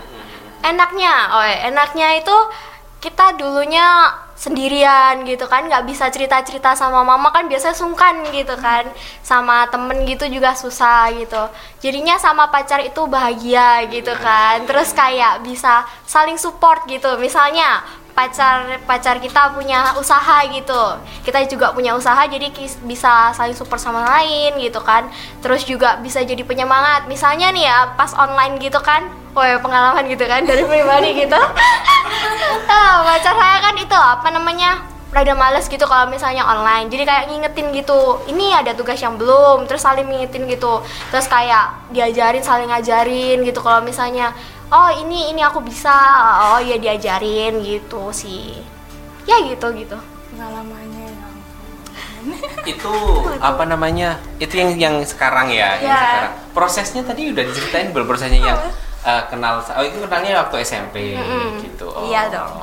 [0.63, 2.37] Enaknya oh enaknya itu
[3.03, 8.55] kita dulunya sendirian gitu kan nggak bisa cerita cerita sama mama kan biasanya sungkan gitu
[8.59, 8.87] kan
[9.23, 11.51] sama temen gitu juga susah gitu.
[11.83, 17.19] Jadinya sama pacar itu bahagia gitu kan terus kayak bisa saling support gitu.
[17.19, 17.83] Misalnya
[18.15, 22.53] pacar pacar kita punya usaha gitu kita juga punya usaha jadi
[22.85, 25.11] bisa saling support sama lain gitu kan.
[25.43, 27.11] Terus juga bisa jadi penyemangat.
[27.11, 31.41] Misalnya nih ya pas online gitu kan Wah pengalaman gitu kan dari pribadi gitu.
[32.69, 36.93] Ah, pacar saya kan itu apa namanya rada males gitu kalau misalnya online.
[36.93, 40.85] Jadi kayak ngingetin gitu ini ada tugas yang belum terus saling ngingetin gitu.
[41.09, 44.37] Terus kayak diajarin saling ngajarin gitu kalau misalnya
[44.69, 45.93] oh ini ini aku bisa.
[46.53, 48.61] Oh iya diajarin gitu sih.
[49.25, 49.97] Ya gitu gitu.
[50.37, 51.33] Pengalamannya ya
[52.63, 52.95] itu
[53.43, 55.99] apa namanya itu yang yang sekarang ya, yang Ya.
[55.99, 56.33] sekarang.
[56.55, 58.07] Prosesnya tadi udah diceritain belum?
[58.07, 58.61] Prosesnya yang
[59.03, 61.19] eh, kenal oh itu kenalnya waktu SMP
[61.61, 62.05] gitu oh.
[62.05, 62.63] Iya dong.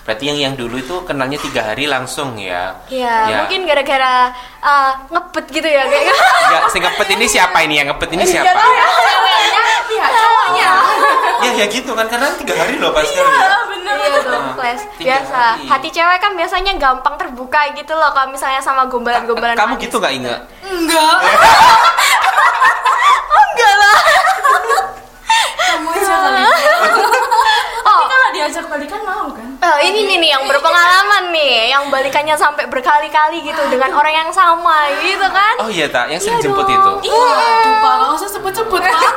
[0.00, 3.36] berarti yang yang dulu itu kenalnya tiga hari langsung ya ya, Ya.
[3.40, 8.10] mungkin gara-gara uh, ngebet gitu ya kayak Enggak, si ngepet ini siapa ini yang ngepet
[8.10, 10.70] ini siapa ceweknya iya cowoknya
[11.40, 13.50] ya ya gitu kan karena tiga hari loh pas sekali ya.
[13.66, 14.80] bener Iya dong, Ah, Kles.
[14.96, 15.36] tiga Biasa.
[15.36, 15.66] hari.
[15.66, 19.84] Hati cewek kan biasanya gampang terbuka gitu loh kalau misalnya sama gombalan-gombalan kamu manis.
[19.84, 21.16] gitu nggak ingat enggak
[23.42, 23.98] Enggak lah.
[25.80, 26.42] Kamu aja kali.
[27.80, 29.48] Oh, kalau diajak balikan mau kan?
[29.58, 34.30] Eh, ini nih nih yang berpengalaman nih, yang balikannya sampai berkali-kali gitu dengan orang yang
[34.30, 35.58] sama gitu kan.
[35.58, 37.00] oh iya tak yang sering Iya jemput dong.
[37.00, 37.10] itu.
[37.10, 39.12] Iya pak nggak usah sebut-sebut pak.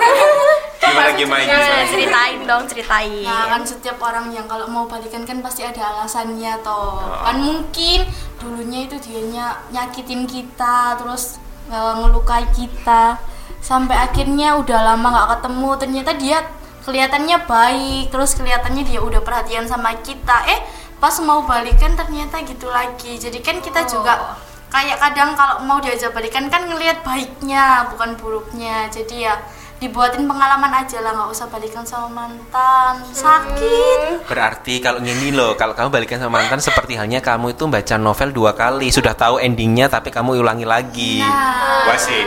[0.81, 3.23] Gimana gimana Gimana, ceritain dong, ceritain.
[3.23, 6.97] Nah kan setiap orang yang kalau mau balikan kan pasti ada alasannya toh.
[7.21, 8.09] Kan mungkin
[8.41, 13.15] dulunya itu dianya nyakitin kita, terus e, ngelukai kita,
[13.63, 16.37] sampai akhirnya udah lama nggak ketemu, ternyata dia
[16.83, 20.43] kelihatannya baik, terus kelihatannya dia udah perhatian sama kita.
[20.51, 20.59] Eh
[20.99, 23.15] pas mau balikan ternyata gitu lagi.
[23.15, 24.35] Jadi kan kita juga
[24.67, 28.91] kayak kadang kalau mau diajak balikan kan ngelihat baiknya bukan buruknya.
[28.91, 29.39] Jadi ya
[29.83, 35.75] dibuatin pengalaman aja lah nggak usah balikan sama mantan sakit Berarti kalau gini loh, kalau
[35.75, 39.91] kamu balikan sama mantan seperti halnya kamu itu baca novel dua kali, sudah tahu endingnya
[39.91, 41.19] tapi kamu ulangi lagi.
[41.19, 41.91] Nah.
[41.91, 42.23] Wah sih.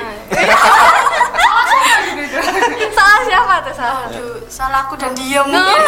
[2.93, 4.05] Salah siapa tuh salah?
[4.13, 5.81] Aduh, salah aku dan dia mungkin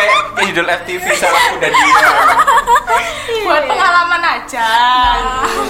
[0.00, 2.08] kayak, kayak judul FTV salah udah dia.
[3.44, 4.68] buat pengalaman aja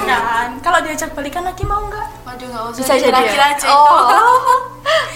[0.06, 3.08] kan kalau diajak balikan lagi mau nggak waduh nggak usah Bisa jadi.
[3.10, 3.46] terakhir ya?
[3.54, 3.82] aja oh.
[3.82, 4.20] itu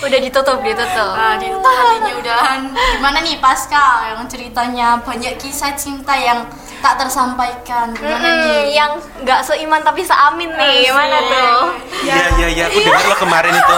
[0.04, 1.12] Udah ditutup, ditutup.
[1.16, 6.44] Nah, di hatinya udahan gimana nih pasca yang ceritanya banyak kisah cinta yang
[6.84, 7.96] tak tersampaikan.
[7.96, 8.76] Gimana nih?
[8.76, 8.92] yang
[9.24, 11.60] nggak seiman tapi seamin nih, gimana tuh?
[12.04, 13.76] Iya iya iya, aku dengar lo kemarin itu.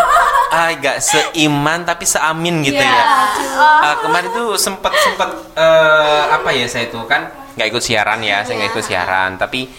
[0.50, 3.30] Ah gak seiman tapi seamin gitu ya.
[3.62, 8.42] Ah, kemarin tuh sempet sempet eh, apa ya saya itu kan nggak ikut siaran ya,
[8.42, 9.30] saya nggak ikut siaran.
[9.38, 9.70] Tapi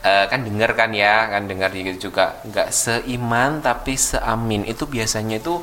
[0.00, 4.64] eh, kan denger kan ya, kan dengar gitu juga nggak seiman tapi seamin.
[4.64, 5.60] Itu biasanya itu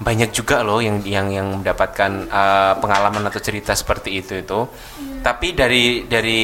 [0.00, 4.60] banyak juga loh yang yang yang mendapatkan eh, pengalaman atau cerita seperti itu itu.
[5.20, 6.42] Tapi dari dari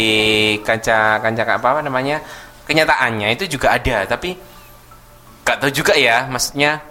[0.60, 2.20] kanca kanca apa namanya
[2.68, 4.36] kenyataannya itu juga ada, tapi
[5.46, 6.82] gak tahu juga ya maksudnya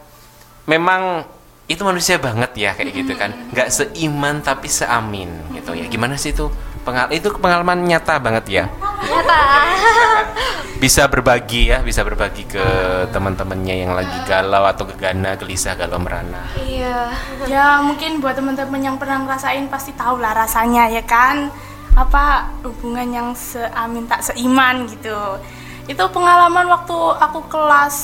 [0.65, 1.21] memang
[1.69, 3.30] itu manusia banget ya kayak gitu kan.
[3.54, 5.86] Nggak seiman tapi seamin gitu ya.
[5.86, 6.49] Gimana sih itu
[6.85, 8.65] pengal itu pengalaman nyata banget ya.
[9.01, 9.41] Nyata.
[10.85, 12.61] bisa berbagi ya bisa berbagi ke
[13.09, 16.45] teman-temannya yang lagi galau atau gegana gelisah galau merana.
[16.61, 17.09] Iya.
[17.49, 21.49] ya mungkin buat teman-teman yang pernah ngerasain pasti tahu lah rasanya ya kan?
[21.97, 25.41] Apa hubungan yang seamin tak seiman gitu.
[25.89, 27.97] Itu pengalaman waktu aku kelas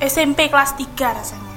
[0.00, 1.56] SMP kelas 3 rasanya.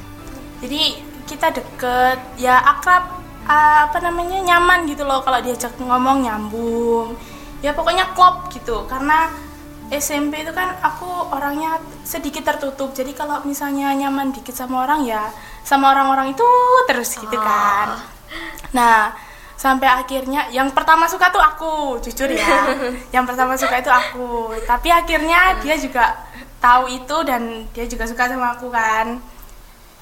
[0.60, 7.16] Jadi kita deket ya akrab ah, apa namanya nyaman gitu loh kalau diajak ngomong nyambung.
[7.64, 9.32] Ya pokoknya klop gitu karena
[9.94, 12.92] SMP itu kan aku orangnya sedikit tertutup.
[12.96, 15.30] Jadi kalau misalnya nyaman dikit sama orang ya
[15.64, 16.48] sama orang-orang itu
[16.88, 18.00] terus gitu kan.
[18.76, 19.14] Nah
[19.54, 22.76] sampai akhirnya yang pertama suka tuh aku jujur ya.
[23.16, 24.52] Yang pertama suka itu aku.
[24.68, 26.20] Tapi akhirnya dia juga
[26.60, 29.24] tahu itu dan dia juga suka sama aku kan.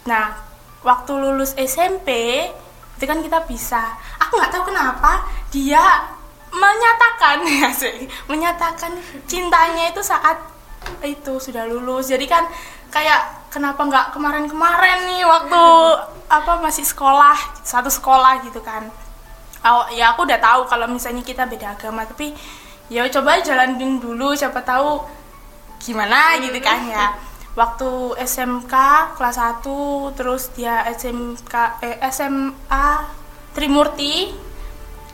[0.09, 0.33] Nah
[0.81, 2.09] waktu lulus SMP
[3.01, 3.97] itu kan kita bisa.
[4.21, 5.81] Aku nggak tahu kenapa dia
[6.53, 8.93] menyatakan ya sih menyatakan
[9.25, 10.37] cintanya itu saat
[11.01, 12.13] itu sudah lulus.
[12.13, 12.45] Jadi kan
[12.93, 15.63] kayak kenapa nggak kemarin-kemarin nih waktu
[16.37, 18.85] apa masih sekolah satu sekolah gitu kan.
[19.65, 22.37] Aw- ya aku udah tahu kalau misalnya kita beda agama tapi
[22.85, 25.01] ya coba jalanin dulu siapa tahu
[25.81, 27.17] gimana gitu kan ya
[27.51, 28.73] waktu SMK
[29.19, 32.87] kelas 1 terus dia SMK eh, SMA
[33.51, 34.31] Trimurti.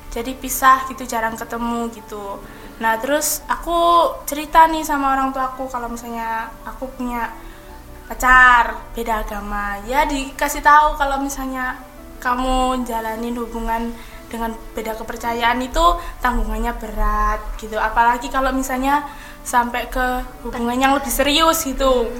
[0.07, 2.41] Jadi pisah gitu jarang ketemu gitu.
[2.81, 7.29] Nah terus aku cerita nih sama orang tua aku kalau misalnya aku punya
[8.07, 9.81] pacar beda agama.
[9.85, 11.77] Ya dikasih tahu kalau misalnya
[12.17, 13.93] kamu jalanin hubungan
[14.27, 15.85] dengan beda kepercayaan itu
[16.23, 17.75] tanggungannya berat gitu.
[17.79, 19.05] Apalagi kalau misalnya
[19.47, 22.11] sampai ke hubungan yang lebih serius gitu.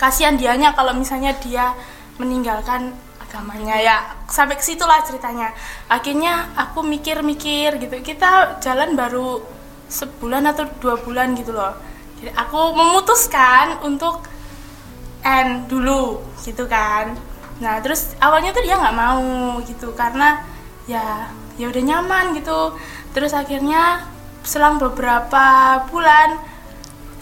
[0.00, 1.76] Kasihan dianya kalau misalnya dia
[2.16, 3.76] meninggalkan agamanya.
[3.76, 5.52] Ya sampai ke situlah ceritanya.
[5.92, 8.00] Akhirnya aku mikir-mikir gitu.
[8.00, 9.44] Kita jalan baru
[9.92, 11.76] sebulan atau dua bulan gitu loh.
[12.16, 14.24] Jadi aku memutuskan untuk
[15.20, 17.12] end dulu gitu kan.
[17.60, 20.40] Nah terus awalnya tuh dia nggak mau gitu karena
[20.88, 21.28] ya
[21.60, 22.72] ya udah nyaman gitu.
[23.12, 24.08] Terus akhirnya
[24.40, 26.53] selang beberapa bulan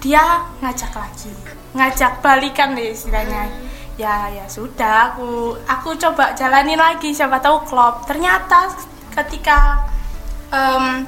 [0.02, 1.30] dia ngajak lagi.
[1.78, 3.48] Ngajak balikan deh istilahnya.
[3.94, 8.02] Ya ya sudah aku aku coba jalanin lagi siapa tahu klop.
[8.10, 8.74] Ternyata
[9.14, 9.86] ketika
[10.50, 11.06] em,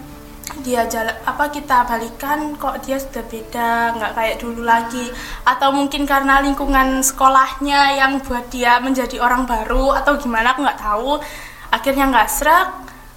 [0.63, 5.11] dia jalan apa kita balikan kok dia sudah beda nggak kayak dulu lagi.
[5.43, 10.81] Atau mungkin karena lingkungan sekolahnya yang buat dia menjadi orang baru atau gimana aku nggak
[10.81, 11.19] tahu.
[11.75, 12.71] Akhirnya nggak serak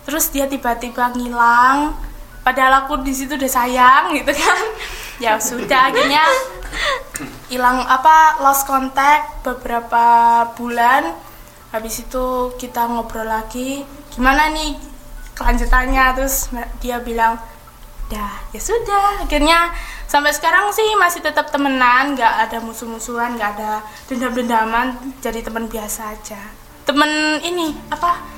[0.10, 1.94] terus dia tiba-tiba ngilang.
[2.42, 4.60] Padahal aku di situ udah sayang gitu kan
[5.18, 6.22] ya sudah akhirnya
[7.50, 10.06] hilang apa lost contact beberapa
[10.54, 11.16] bulan.
[11.68, 14.78] Habis itu kita ngobrol lagi gimana nih
[15.36, 16.06] kelanjutannya?
[16.16, 16.48] Terus
[16.80, 17.36] dia bilang
[18.08, 19.28] dah ya sudah.
[19.28, 19.74] Akhirnya
[20.08, 26.16] sampai sekarang sih masih tetap temenan nggak ada musuh-musuhan nggak ada dendam-dendaman jadi teman biasa
[26.16, 26.40] aja.
[26.88, 28.37] Temen ini apa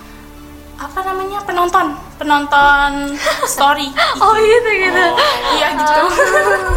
[0.79, 1.43] apa namanya?
[1.43, 1.91] Penonton.
[2.15, 3.91] Penonton story.
[4.23, 5.05] Oh gitu gitu.
[5.59, 6.01] Iya gitu.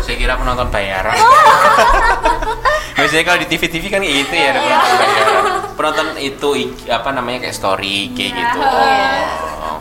[0.02, 1.14] Saya kira penonton bayaran.
[2.98, 5.44] Biasanya kalau di TV-TV kan kayak gitu ya, ada penonton bayaran.
[5.74, 6.48] Penonton itu
[6.86, 8.58] apa namanya kayak story kayak gitu.
[8.62, 9.78] Oh.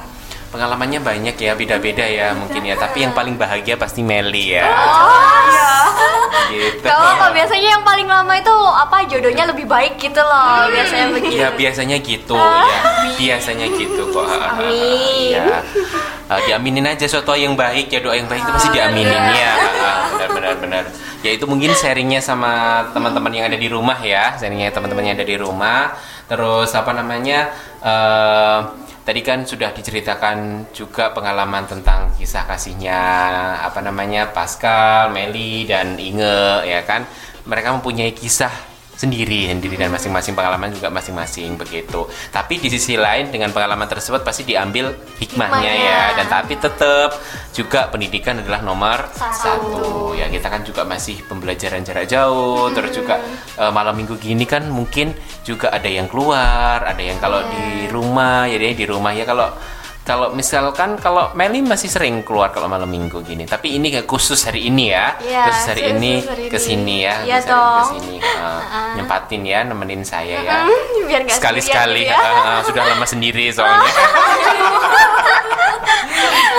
[0.51, 2.75] Pengalamannya banyak ya, beda-beda ya mungkin ya.
[2.75, 4.67] Tapi yang paling bahagia pasti Meli ya.
[6.51, 6.83] Gitu.
[6.83, 11.39] kalau apa biasanya yang paling lama itu apa jodohnya lebih baik gitu loh biasanya begitu
[11.39, 12.79] Ya biasanya gitu ya.
[13.15, 14.27] Biasanya gitu kok.
[14.27, 15.31] Amin.
[15.31, 15.63] Ya.
[16.27, 19.53] Uh, diaminin aja suatu yang baik ya doa yang baik itu pasti diaminin ya.
[20.27, 20.83] Benar benar.
[21.23, 24.35] Ya itu mungkin sharingnya sama teman-teman yang ada di rumah ya.
[24.35, 25.95] Sharingnya teman-teman yang ada di rumah.
[26.27, 27.51] Terus apa namanya?
[27.83, 28.59] eh,
[29.11, 32.95] tadi kan sudah diceritakan juga pengalaman tentang kisah kasihnya
[33.59, 37.03] apa namanya Pascal, Meli dan Inge ya kan.
[37.43, 38.70] Mereka mempunyai kisah
[39.01, 42.05] sendiri sendiri dan masing-masing pengalaman juga masing-masing begitu.
[42.29, 45.89] Tapi di sisi lain dengan pengalaman tersebut pasti diambil hikmahnya Hikmahnya.
[45.89, 47.17] ya dan tapi tetap
[47.49, 49.41] juga pendidikan adalah nomor Satu.
[49.41, 49.85] satu.
[50.13, 53.17] Ya kita kan juga masih pembelajaran jarak jauh terus juga
[53.57, 58.45] eh, malam minggu gini kan mungkin juga ada yang keluar, ada yang kalau di rumah
[58.45, 59.49] ya di rumah ya kalau
[60.11, 64.43] kalau misalkan kalau Meli masih sering keluar kalau malam minggu gini, tapi ini kayak khusus
[64.43, 66.13] hari ini ya, Iya, khusus hari khusus ini
[66.51, 66.65] ke ini.
[66.67, 67.79] sini ya, Iya dong.
[67.79, 70.65] ke sini Uh, nyempatin ya, nemenin saya ya.
[71.05, 72.41] Biar nggak Sekali-sekali sendirian gitu ya.
[72.41, 73.85] uh, uh, sudah lama sendiri soalnya.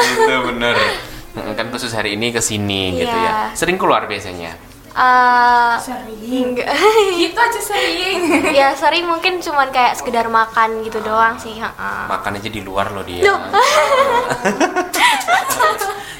[0.07, 0.77] gitu bener.
[1.59, 3.51] Kan khusus hari ini ke sini gitu ya.
[3.51, 3.59] Iya.
[3.59, 4.55] Sering keluar biasanya.
[4.93, 6.53] Eh, sering
[7.25, 8.19] gitu aja sering
[8.53, 12.01] ya sering mungkin cuman kayak sekedar makan gitu doang sih heeh.
[12.07, 13.25] Makan aja di luar loh dia.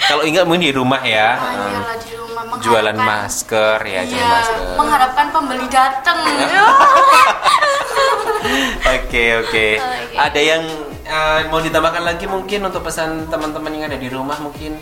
[0.03, 1.37] Kalau enggak mungkin di rumah ya.
[1.37, 4.77] uh, Iyalah di rumah jualan masker ya, jualan Iya, masker.
[4.77, 6.19] mengharapkan pembeli datang.
[8.83, 9.67] Oke oke.
[9.79, 10.17] Oke.
[10.19, 10.63] Ada yang
[11.05, 14.79] eh, mau ditambahkan lagi mungkin untuk pesan teman-teman yang ada di rumah mungkin?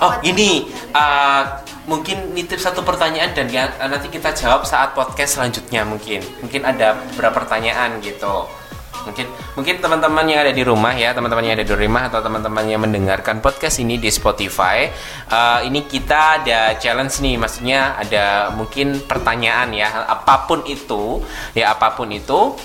[0.00, 1.42] Oh ini eh,
[1.84, 6.22] mungkin nitip satu pertanyaan dan ya, eh, nanti kita jawab saat podcast selanjutnya mungkin.
[6.44, 8.48] Mungkin ada beberapa pertanyaan gitu.
[9.04, 12.64] Mungkin mungkin teman-teman yang ada di rumah ya, teman-teman yang ada di rumah atau teman-teman
[12.64, 14.88] yang mendengarkan podcast ini di Spotify,
[15.28, 21.20] eh, ini kita ada challenge nih, maksudnya ada mungkin pertanyaan ya, apa pun itu,
[21.52, 22.56] ya apa pun itu,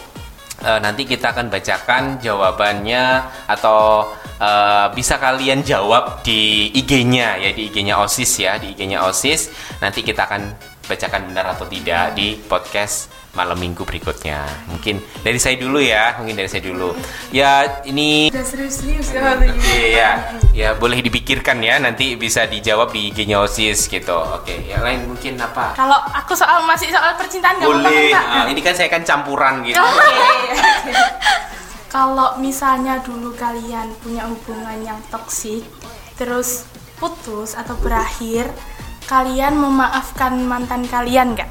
[0.59, 4.11] Eh, nanti kita akan bacakan jawabannya atau
[4.43, 9.47] eh, bisa kalian jawab di IG-nya ya di IG-nya OSIS ya di IG-nya OSIS.
[9.79, 10.51] Nanti kita akan
[10.89, 14.41] bacakan benar atau tidak di podcast malam minggu berikutnya
[14.73, 16.97] mungkin dari saya dulu ya mungkin dari saya dulu
[17.29, 19.61] ya ini udah serius-serius ya ini.
[19.93, 20.09] Iya,
[20.57, 24.17] ya boleh dipikirkan ya nanti bisa dijawab di IG-nya OSIS gitu.
[24.17, 25.77] Oke, yang lain mungkin apa?
[25.77, 28.09] kalau aku soal masih soal percintaan nggak Boleh.
[28.09, 28.25] kan, Kak?
[28.25, 29.77] Ah, ini kan saya kan campuran gitu.
[31.89, 35.65] Kalau misalnya dulu kalian punya hubungan yang toksik,
[36.21, 36.69] terus
[37.01, 38.45] putus atau berakhir,
[39.09, 41.49] kalian memaafkan mantan kalian nggak?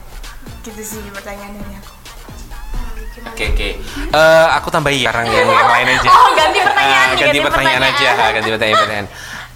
[0.63, 1.93] Gitu sih pertanyaan dari aku.
[3.29, 3.69] Oke oke.
[4.15, 6.09] Eh, aku tambahi sekarang yang, yang lain aja.
[6.19, 8.15] Oh, ganti pertanyaan, Ah, ganti, ganti pertanyaan, pertanyaan.
[8.15, 8.79] aja, ganti pertanyaan.
[8.79, 9.09] pertanyaan.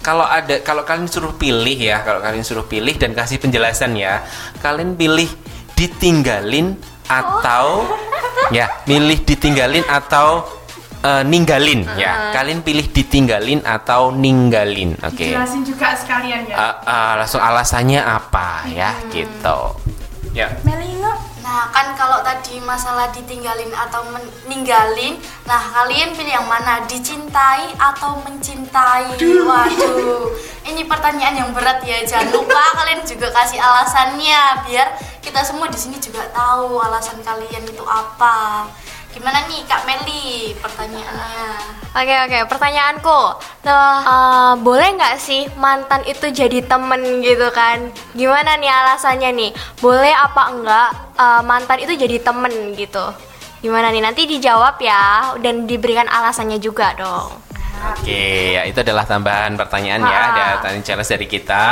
[0.03, 4.19] Kalau ada, kalau kalian suruh pilih ya, kalau kalian suruh pilih dan kasih penjelasan ya,
[4.59, 5.31] kalian pilih
[5.79, 6.75] ditinggalin
[7.07, 7.87] atau
[8.51, 10.43] ya, milih ditinggalin atau
[11.03, 12.31] eh, ninggalin ya.
[12.31, 15.27] Kalian pilih ditinggalin atau ninggalin, oke?
[15.27, 16.55] Jelasin juga sekalian ya.
[16.55, 19.77] Ah, ah, langsung alasannya apa ya, gitu.
[20.33, 20.49] Ya.
[20.65, 26.87] Melina, Nah, kan kalau tadi masalah ditinggalin atau meninggalin, nah kalian pilih yang mana?
[26.87, 29.19] Dicintai atau mencintai?
[29.19, 30.31] Waduh,
[30.63, 31.99] ini pertanyaan yang berat ya.
[32.07, 34.87] Jangan lupa kalian juga kasih alasannya biar
[35.19, 38.63] kita semua di sini juga tahu alasan kalian itu apa.
[39.13, 41.45] Gimana nih Kak Meli pertanyaannya?
[41.93, 43.19] Oke oke, pertanyaanku,
[43.61, 47.93] nah, eh, boleh nggak sih mantan itu jadi temen gitu kan?
[48.17, 49.51] Gimana nih alasannya nih?
[49.77, 53.05] Boleh apa enggak eh, mantan itu jadi temen gitu?
[53.61, 54.01] Gimana nih?
[54.01, 57.42] Nanti dijawab ya dan diberikan alasannya juga dong.
[57.83, 60.55] Oke, ya itu adalah tambahan pertanyaan ya, Ah.
[60.63, 61.65] dan challenge dari kita.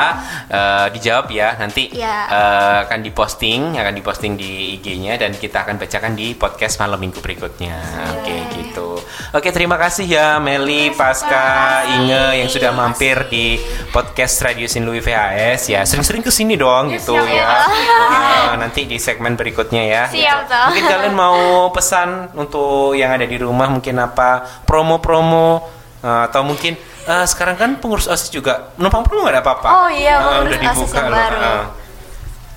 [0.51, 2.17] Eh, dijawab ya nanti Iya.
[2.27, 7.19] eh, akan diposting, akan diposting di IG-nya dan kita akan bacakan di podcast malam minggu
[7.19, 7.79] berikutnya.
[8.19, 8.99] Oke, gitu.
[9.31, 13.55] Oke, terima kasih ya Meli, Pasca, Inge yang sudah mampir di
[13.89, 15.81] podcast Radio Sin Louis VHS ya.
[15.81, 17.51] Sering-sering ke sini dong gitu siap, ya.
[17.71, 20.03] Eh, nanti di segmen berikutnya ya.
[20.11, 20.59] Siap, gitu.
[20.67, 21.39] Mungkin kalian mau
[21.71, 26.73] pesan untuk yang ada di rumah mungkin apa promo-promo Uh, atau mungkin
[27.05, 29.69] uh, sekarang kan pengurus OSIS juga numpang promo nggak ada apa-apa.
[29.69, 31.37] Oh iya, Uh, pengurus udah OSIS dibuka yang baru.
[31.37, 31.81] Uh,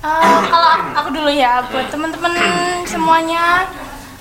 [0.05, 2.33] Eh, kalau aku dulu ya, buat teman-teman
[2.85, 3.65] semuanya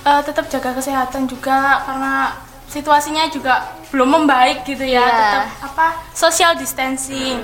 [0.00, 2.40] eh, tetap jaga kesehatan juga karena
[2.72, 5.04] situasinya juga belum membaik gitu ya.
[5.04, 5.12] Iya.
[5.12, 7.36] Tetap apa social distancing.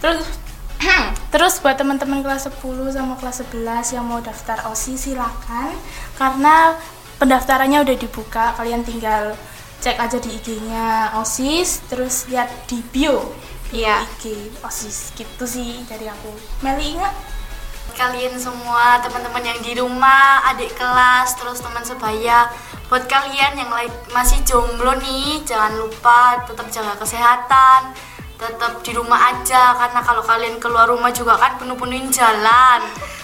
[0.00, 0.24] Terus
[1.32, 5.76] terus buat teman-teman kelas 10 sama kelas 11 yang mau daftar OSIS silakan
[6.16, 6.80] karena
[7.20, 8.56] pendaftarannya udah dibuka.
[8.56, 9.36] Kalian tinggal
[9.82, 13.34] cek aja di IG-nya OSIS terus lihat di bio
[13.72, 14.04] Iya.
[14.20, 16.28] IG OSIS gitu sih dari aku.
[16.60, 17.32] Meli ingat?
[17.92, 22.48] kalian semua teman-teman yang di rumah adik kelas terus teman sebaya
[22.88, 23.68] buat kalian yang
[24.12, 27.92] masih jomblo nih jangan lupa tetap jaga kesehatan
[28.42, 32.82] tetap di rumah aja karena kalau kalian keluar rumah juga kan penuh-penuhin jalan.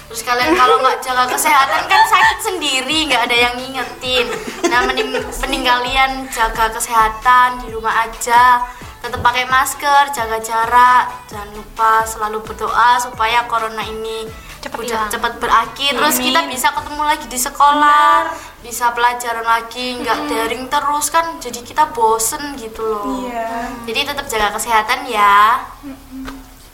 [0.08, 4.26] Terus kalian kalau nggak jaga kesehatan kan sakit sendiri nggak ada yang ngingetin.
[4.70, 8.62] Nah mending, mending kalian jaga kesehatan di rumah aja.
[8.98, 15.10] Tetap pakai masker, jaga jarak, jangan lupa selalu berdoa supaya corona ini Cepet udah hilang.
[15.10, 15.92] cepat berakhir.
[15.96, 18.14] Terus kita bisa ketemu lagi di sekolah,
[18.60, 21.40] bisa pelajaran lagi, nggak daring terus kan.
[21.40, 23.26] Jadi kita bosen gitu loh.
[23.26, 23.72] Iya.
[23.88, 25.64] Jadi tetap jaga kesehatan ya.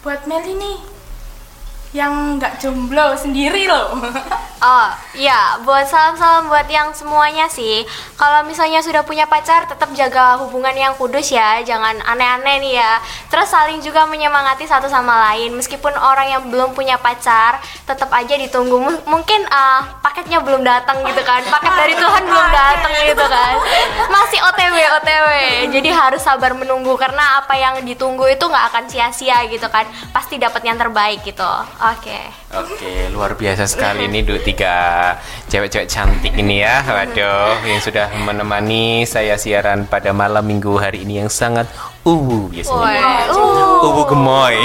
[0.02, 0.93] Buat Meli nih
[1.94, 3.94] yang nggak jomblo sendiri loh.
[4.64, 7.84] Oh iya, buat salam-salam buat yang semuanya sih.
[8.16, 12.96] Kalau misalnya sudah punya pacar, tetap jaga hubungan yang kudus ya, jangan aneh-aneh nih ya.
[13.28, 15.52] Terus saling juga menyemangati satu sama lain.
[15.52, 18.80] Meskipun orang yang belum punya pacar, tetap aja ditunggu.
[18.80, 23.54] M- mungkin ah, paketnya belum datang gitu kan, paket dari Tuhan belum datang gitu kan.
[24.08, 25.28] Masih OTW OTW.
[25.76, 29.84] Jadi harus sabar menunggu karena apa yang ditunggu itu nggak akan sia-sia gitu kan.
[30.08, 31.52] Pasti dapat yang terbaik gitu.
[31.84, 32.16] Oke.
[32.56, 35.12] Oke, luar biasa sekali nih du, tiga
[35.52, 36.80] cewek-cewek cantik ini ya.
[36.80, 41.68] Waduh, yang sudah menemani saya siaran pada malam minggu hari ini yang sangat
[42.00, 43.28] uwu biasanya.
[43.36, 43.84] Uh.
[43.84, 44.56] Uwu gemoy.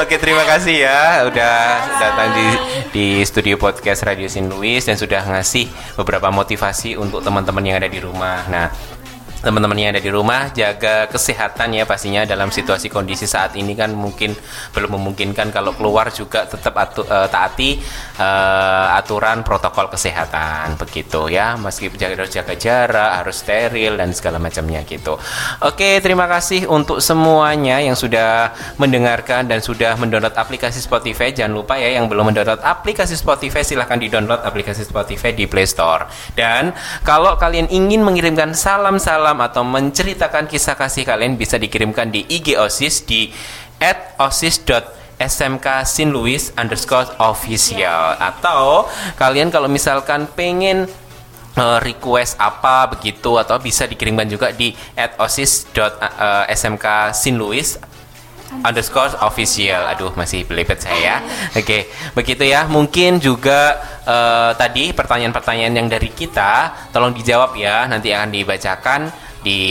[0.00, 1.56] Oke, terima kasih ya udah
[2.00, 2.46] datang di
[2.92, 7.88] di studio podcast Radio Sin Louis dan sudah ngasih beberapa motivasi untuk teman-teman yang ada
[7.88, 8.48] di rumah.
[8.48, 8.72] Nah,
[9.42, 13.92] teman-teman yang ada di rumah jaga kesehatan ya pastinya dalam situasi kondisi saat ini kan
[13.92, 14.32] mungkin
[14.72, 17.70] belum memungkinkan kalau keluar juga tetap atu- eh, taati
[18.16, 21.58] eh, aturan protokol kesehatan begitu ya.
[21.60, 25.20] Meski jaga harus jaga jarak harus steril dan segala macamnya gitu.
[25.60, 31.34] Oke terima kasih untuk semuanya yang sudah mendengarkan dan sudah mendownload aplikasi Spotify.
[31.34, 35.68] Jangan lupa ya yang belum mendownload aplikasi Spotify silahkan di download aplikasi Spotify di Play
[35.68, 36.06] Store.
[36.32, 36.72] Dan
[37.02, 43.02] kalau kalian ingin mengirimkan salam-salam atau menceritakan kisah kasih kalian bisa dikirimkan di IG OSIS
[43.02, 43.34] di
[43.82, 48.14] at osis.smk sinluis underscore official.
[48.22, 48.86] Atau
[49.18, 50.86] kalian kalau misalkan pengen
[51.58, 57.82] eh, request apa begitu atau bisa dikirimkan juga di at osis.smk sinluis
[58.62, 59.82] underscore official.
[59.90, 61.22] Aduh masih belibet saya
[61.54, 62.66] oke begitu ya.
[62.66, 67.86] Mungkin juga eh, tadi pertanyaan-pertanyaan yang dari kita tolong dijawab ya.
[67.86, 69.00] Nanti akan dibacakan
[69.46, 69.62] di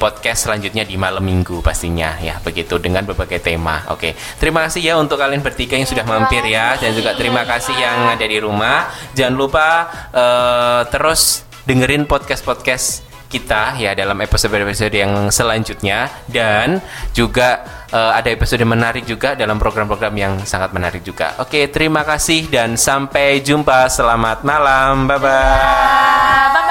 [0.00, 2.40] podcast selanjutnya di malam minggu pastinya ya.
[2.40, 3.84] Begitu dengan berbagai tema.
[3.92, 6.80] Oke, terima kasih ya untuk kalian bertiga yang sudah mampir ya.
[6.80, 8.88] Dan juga terima kasih yang ada di rumah.
[9.12, 9.68] Jangan lupa
[10.16, 16.08] uh, terus dengerin podcast-podcast kita ya dalam episode-episode yang selanjutnya.
[16.24, 16.80] Dan
[17.12, 21.36] juga uh, ada episode menarik juga dalam program-program yang sangat menarik juga.
[21.42, 23.86] Oke, terima kasih dan sampai jumpa.
[23.90, 25.06] Selamat malam.
[25.06, 26.48] Bye bye.
[26.54, 26.64] Bye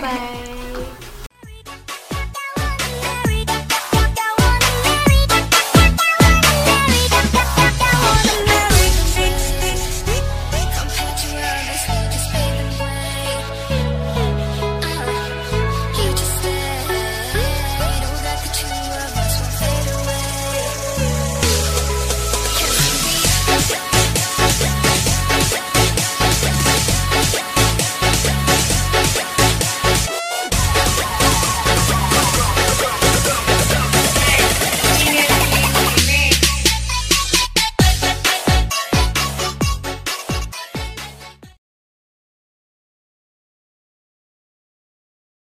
[0.00, 0.51] bye.